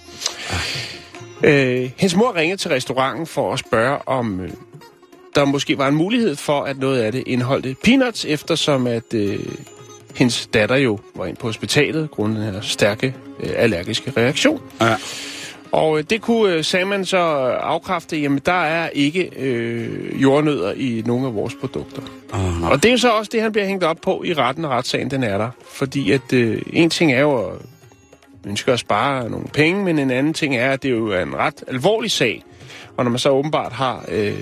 [1.42, 4.50] Øh, hendes mor ringede til restauranten for at spørge, om øh,
[5.34, 9.38] der måske var en mulighed for, at noget af det indeholdte peanuts, eftersom at øh,
[10.14, 14.60] hendes datter jo var ind på hospitalet grundet den her stærke øh, allergiske reaktion.
[14.80, 14.96] Ja.
[15.72, 17.18] Og øh, det kunne øh, Salman så
[17.60, 22.02] afkræfte, jamen der er ikke øh, jordnødder i nogle af vores produkter.
[22.32, 22.70] nej.
[22.70, 25.10] Og det er så også det, han bliver hængt op på i retten, og retssagen
[25.10, 25.50] den er der.
[25.72, 27.56] Fordi at øh, en ting er jo at
[28.46, 31.36] ønske at spare nogle penge, men en anden ting er, at det jo er en
[31.36, 32.44] ret alvorlig sag.
[32.96, 34.38] Og når man så åbenbart har, øh,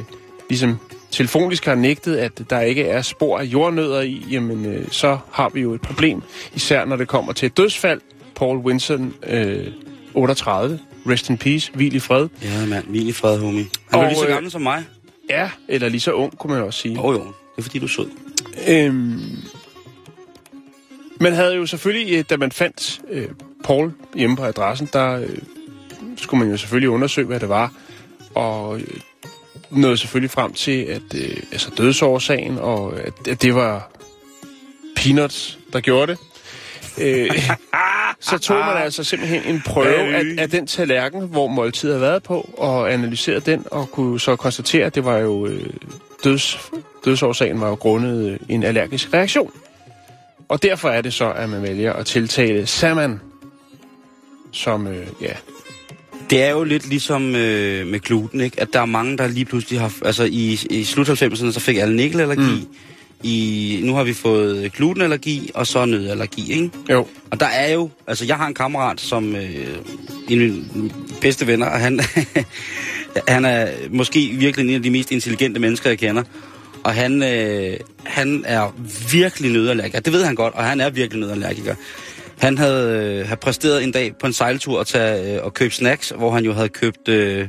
[0.48, 0.78] ligesom
[1.10, 5.48] telefonisk har nægtet, at der ikke er spor af jordnødder i, jamen øh, så har
[5.48, 6.22] vi jo et problem.
[6.54, 8.00] Især når det kommer til et dødsfald.
[8.34, 9.66] Paul Winston, øh,
[10.14, 12.28] 38, rest in peace, hvil i fred.
[12.42, 12.84] Ja, mand.
[12.86, 13.66] Hvil i fred, homie.
[13.88, 14.84] Han Og, var lige så øh, gammel som mig.
[15.30, 16.94] Ja, eller lige så ung, kunne man også sige.
[16.94, 17.20] Jo, oh, jo.
[17.20, 18.10] Det er fordi, du er sød.
[18.68, 19.36] Øhm,
[21.20, 23.28] man havde jo selvfølgelig, øh, da man fandt øh,
[23.64, 25.38] Paul hjemme på adressen, der øh,
[26.16, 27.72] skulle man jo selvfølgelig undersøge, hvad det var.
[28.34, 28.86] Og øh,
[29.70, 33.90] nåede selvfølgelig frem til, at øh, altså dødsårsagen, og at, at det var
[34.96, 36.18] peanuts, der gjorde det.
[37.00, 37.30] Øh,
[38.20, 42.22] så tog man altså simpelthen en prøve af, af den tallerken, hvor måltidet havde været
[42.22, 45.66] på, og analyserede den, og kunne så konstatere, at det var jo øh,
[46.24, 46.70] døds,
[47.04, 49.52] dødsårsagen var jo grundet øh, en allergisk reaktion.
[50.48, 53.20] Og derfor er det så, at man vælger at tiltale Saman,
[54.52, 55.32] som, øh, ja,
[56.30, 58.60] Det er jo lidt ligesom øh, med gluten, ikke?
[58.60, 59.92] At der er mange, der lige pludselig har...
[60.04, 62.66] Altså, i, i slut 90'erne, så fik alle nikkelallergi.
[62.68, 62.74] Mm.
[63.22, 66.70] I, nu har vi fået glutenallergi, og så nødallergi, ikke?
[66.90, 67.90] jo, Og der er jo...
[68.06, 69.36] Altså, jeg har en kammerat, som...
[69.36, 69.76] Øh,
[70.28, 70.90] en af mine
[71.20, 72.00] bedste venner, og han...
[73.28, 76.22] han er måske virkelig en af de mest intelligente mennesker, jeg kender.
[76.84, 78.74] Og han, øh, han er
[79.12, 80.00] virkelig nødallergiker.
[80.00, 81.74] Det ved han godt, og han er virkelig nødallergiker.
[82.38, 85.74] Han havde, øh, havde præsteret en dag på en sejltur at tage øh, og købe
[85.74, 87.08] snacks, hvor han jo havde købt...
[87.08, 87.48] Øh,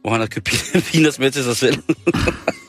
[0.00, 0.48] hvor han havde købt
[0.92, 1.76] peanuts med til sig selv.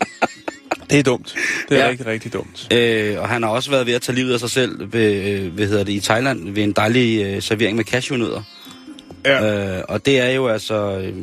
[0.90, 1.36] det er dumt.
[1.70, 1.90] Det er Ja.
[1.90, 2.74] rigtig, rigtig dumt.
[2.74, 5.54] øh, og han har også været ved at tage livet af sig selv ved, øh,
[5.54, 8.42] hvad hedder det, i Thailand ved en dejlig øh, servering med cashewnødder.
[9.26, 9.78] Ja.
[9.78, 10.98] Øh, og det er jo altså...
[11.04, 11.14] Øh,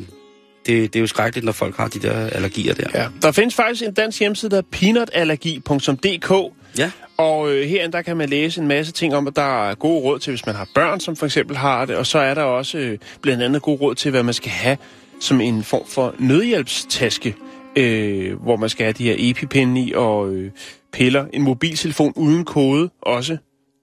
[0.67, 2.87] det, det er jo skrækkeligt, når folk har de der allergier der.
[2.95, 3.07] Ja.
[3.23, 6.91] Der findes faktisk en dansk hjemmeside, der er peanutallergi.dk, Ja.
[7.17, 10.01] Og øh, herinde, der kan man læse en masse ting om, at der er gode
[10.03, 11.97] råd til, hvis man har børn, som for eksempel har det.
[11.97, 14.77] Og så er der også øh, blandt andet gode råd til, hvad man skal have
[15.21, 17.35] som en form for nødhjælpstaske,
[17.77, 20.51] øh, hvor man skal have de her epipinde i og øh,
[20.93, 21.27] piller.
[21.33, 23.37] En mobiltelefon uden kode også.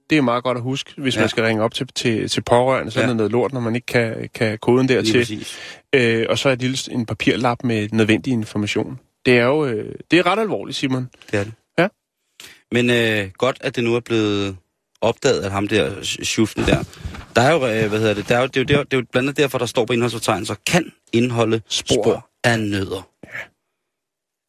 [0.09, 1.19] Det er meget godt at huske, hvis ja.
[1.19, 2.91] Man skal ringe op til, til, til pårørende.
[2.91, 3.03] Så ja.
[3.03, 5.47] er det noget lort, når man ikke kan, kan koden dertil.
[5.95, 8.99] Øh, og så et lille, en papirlap med nødvendig information.
[9.25, 11.09] Det er jo øh, det er ret alvorligt, Simon.
[11.31, 11.53] Det er det.
[11.79, 11.87] Ja.
[12.71, 14.57] Men øh, godt, at det nu er blevet
[15.01, 16.83] opdaget, at ham der, Schuften der,
[17.35, 18.77] der er jo, øh, hvad hedder det, der er jo, det, er jo, det, er
[18.77, 22.03] jo, det er jo blandt andet derfor, der står på indholdsfortegnelser, kan indeholde spor, Spor.
[22.03, 23.12] spor af nødder.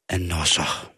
[0.09, 0.90] Af nosser.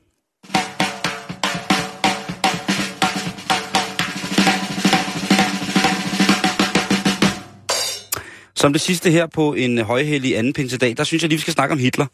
[8.57, 11.53] Som det sidste her på en højhellig anden pinsedag, der synes jeg lige, vi skal
[11.53, 12.07] snakke om Hitler.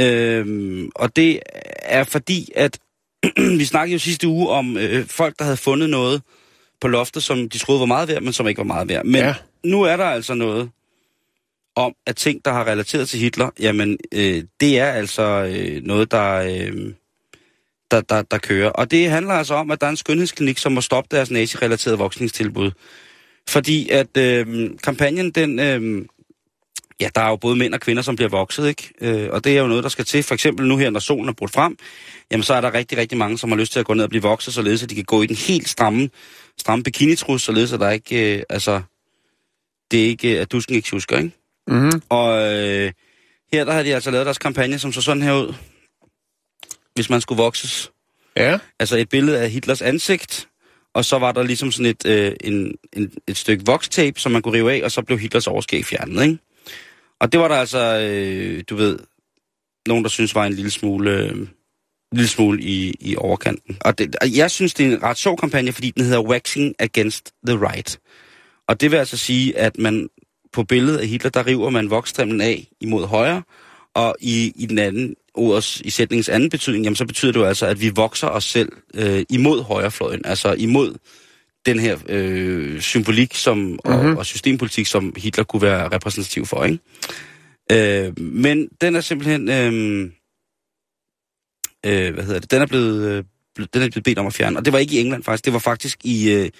[0.00, 1.40] Øhm, og det
[1.82, 2.78] er fordi, at
[3.58, 6.22] vi snakkede jo sidste uge om øh, folk, der havde fundet noget
[6.80, 9.04] på loftet, som de troede var meget værd, men som ikke var meget værd.
[9.04, 9.34] Men ja.
[9.64, 10.70] nu er der altså noget
[11.78, 16.10] om, at ting, der har relateret til Hitler, jamen, øh, det er altså øh, noget,
[16.10, 16.92] der, øh,
[17.90, 18.70] der, der, der kører.
[18.70, 21.98] Og det handler altså om, at der er en skønhedsklinik, som må stoppe deres nazi-relaterede
[21.98, 22.70] voksningstilbud.
[23.48, 25.58] Fordi at øh, kampagnen, den...
[25.58, 26.04] Øh,
[27.00, 28.92] ja, der er jo både mænd og kvinder, som bliver vokset, ikke?
[29.00, 30.22] Øh, og det er jo noget, der skal til.
[30.22, 31.76] For eksempel nu her, når solen er brudt frem,
[32.30, 34.10] jamen så er der rigtig, rigtig mange, som har lyst til at gå ned og
[34.10, 36.10] blive vokset, således at de kan gå i den helt stramme,
[36.58, 38.82] stramme bikinitrus, således at der ikke, øh, altså,
[39.90, 41.37] det er ikke, at du skal ikke husker, ikke?
[41.68, 42.02] Mm-hmm.
[42.08, 42.92] Og øh,
[43.52, 45.54] her der har de altså lavet deres kampagne, som så sådan her ud,
[46.94, 47.90] hvis man skulle vokses.
[48.36, 48.58] Ja.
[48.78, 50.48] Altså et billede af Hitlers ansigt,
[50.94, 54.42] og så var der ligesom sådan et, øh, en, en, et stykke vokstape, som man
[54.42, 56.38] kunne rive af, og så blev Hitlers overskæg fjernet, ikke?
[57.20, 58.98] Og det var der altså, øh, du ved,
[59.88, 61.48] nogen, der synes var en lille smule, øh,
[62.12, 63.76] lille smule i, i overkanten.
[63.80, 66.74] Og, det, og jeg synes, det er en ret sjov kampagne, fordi den hedder Waxing
[66.78, 68.00] Against the Right.
[68.68, 70.08] Og det vil altså sige, at man
[70.58, 73.42] på billedet af Hitler, der river man vokstrimlen af imod højre,
[73.94, 77.44] og i, i den anden ordets, i sætningens anden betydning, jamen så betyder det jo
[77.44, 80.94] altså, at vi vokser os selv øh, imod højrefløjen, altså imod
[81.66, 83.92] den her øh, symbolik som, mm-hmm.
[83.92, 86.78] og, og systempolitik, som Hitler kunne være repræsentativ for, ikke?
[87.72, 90.10] Øh, men den er simpelthen, øh,
[91.86, 93.24] øh, hvad hedder det, den er blevet, øh,
[93.56, 95.52] den er blevet bedt om at fjerne, og det var ikke i England faktisk, det
[95.52, 96.50] var faktisk i, øh,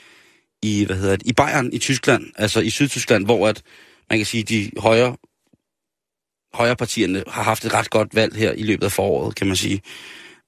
[0.62, 3.62] i hvad hedder det, i Bayern i Tyskland, altså i Sydtyskland, hvor at,
[4.10, 5.16] man kan sige, de højre,
[6.54, 9.56] højre partierne har haft et ret godt valg her i løbet af foråret, kan man
[9.56, 9.82] sige.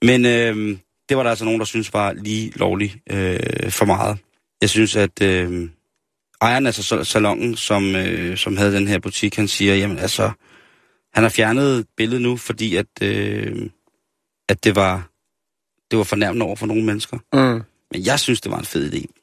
[0.02, 4.18] Men øh, det var der altså nogen, der synes var lige lovligt øh, for meget.
[4.60, 5.70] Jeg synes, at øh,
[6.40, 10.30] ejeren af sal- salongen, som, øh, som havde den her butik, han siger, jamen altså,
[11.14, 13.70] han har fjernet billedet nu, fordi at, øh,
[14.48, 15.10] at det var
[15.90, 17.18] det var fornærmende over for nogle mennesker.
[17.32, 17.62] Mm.
[17.92, 19.19] Men jeg synes, det var en fed idé.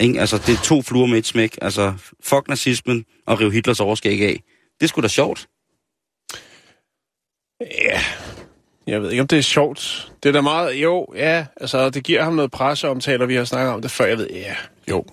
[0.00, 0.20] Ikke?
[0.20, 1.58] Altså, det er to fluer med et smæk.
[1.62, 4.42] Altså, fuck nazismen og rive Hitlers overskæg af.
[4.80, 5.48] Det sgu da sjovt.
[7.60, 8.00] Ja,
[8.86, 10.12] jeg ved ikke, om det er sjovt.
[10.22, 13.44] Det er da meget, jo, ja, altså, det giver ham noget presseomtale, og vi har
[13.44, 14.54] snakket om det før, jeg ved, ja,
[14.90, 15.04] jo.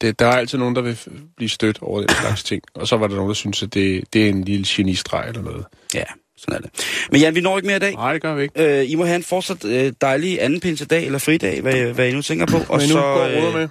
[0.00, 0.98] Det, der er altid nogen, der vil
[1.36, 2.62] blive stødt over den slags ting.
[2.74, 5.42] Og så var der nogen, der synes, at det, det er en lille genistreg eller
[5.42, 5.64] noget.
[5.94, 6.04] Ja,
[6.38, 6.70] sådan er det.
[7.10, 7.94] Men Jan, vi når ikke mere i dag.
[7.94, 8.80] Nej, det gør vi ikke.
[8.80, 12.12] Øh, I må have en fortsat øh, dejlig anden pinsedag eller fridag, hvad, hvad I
[12.12, 12.56] nu tænker på.
[12.68, 13.68] Og så, går ruder med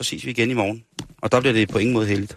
[0.00, 0.84] så ses vi igen i morgen.
[1.22, 2.36] Og der bliver det på ingen måde heldigt.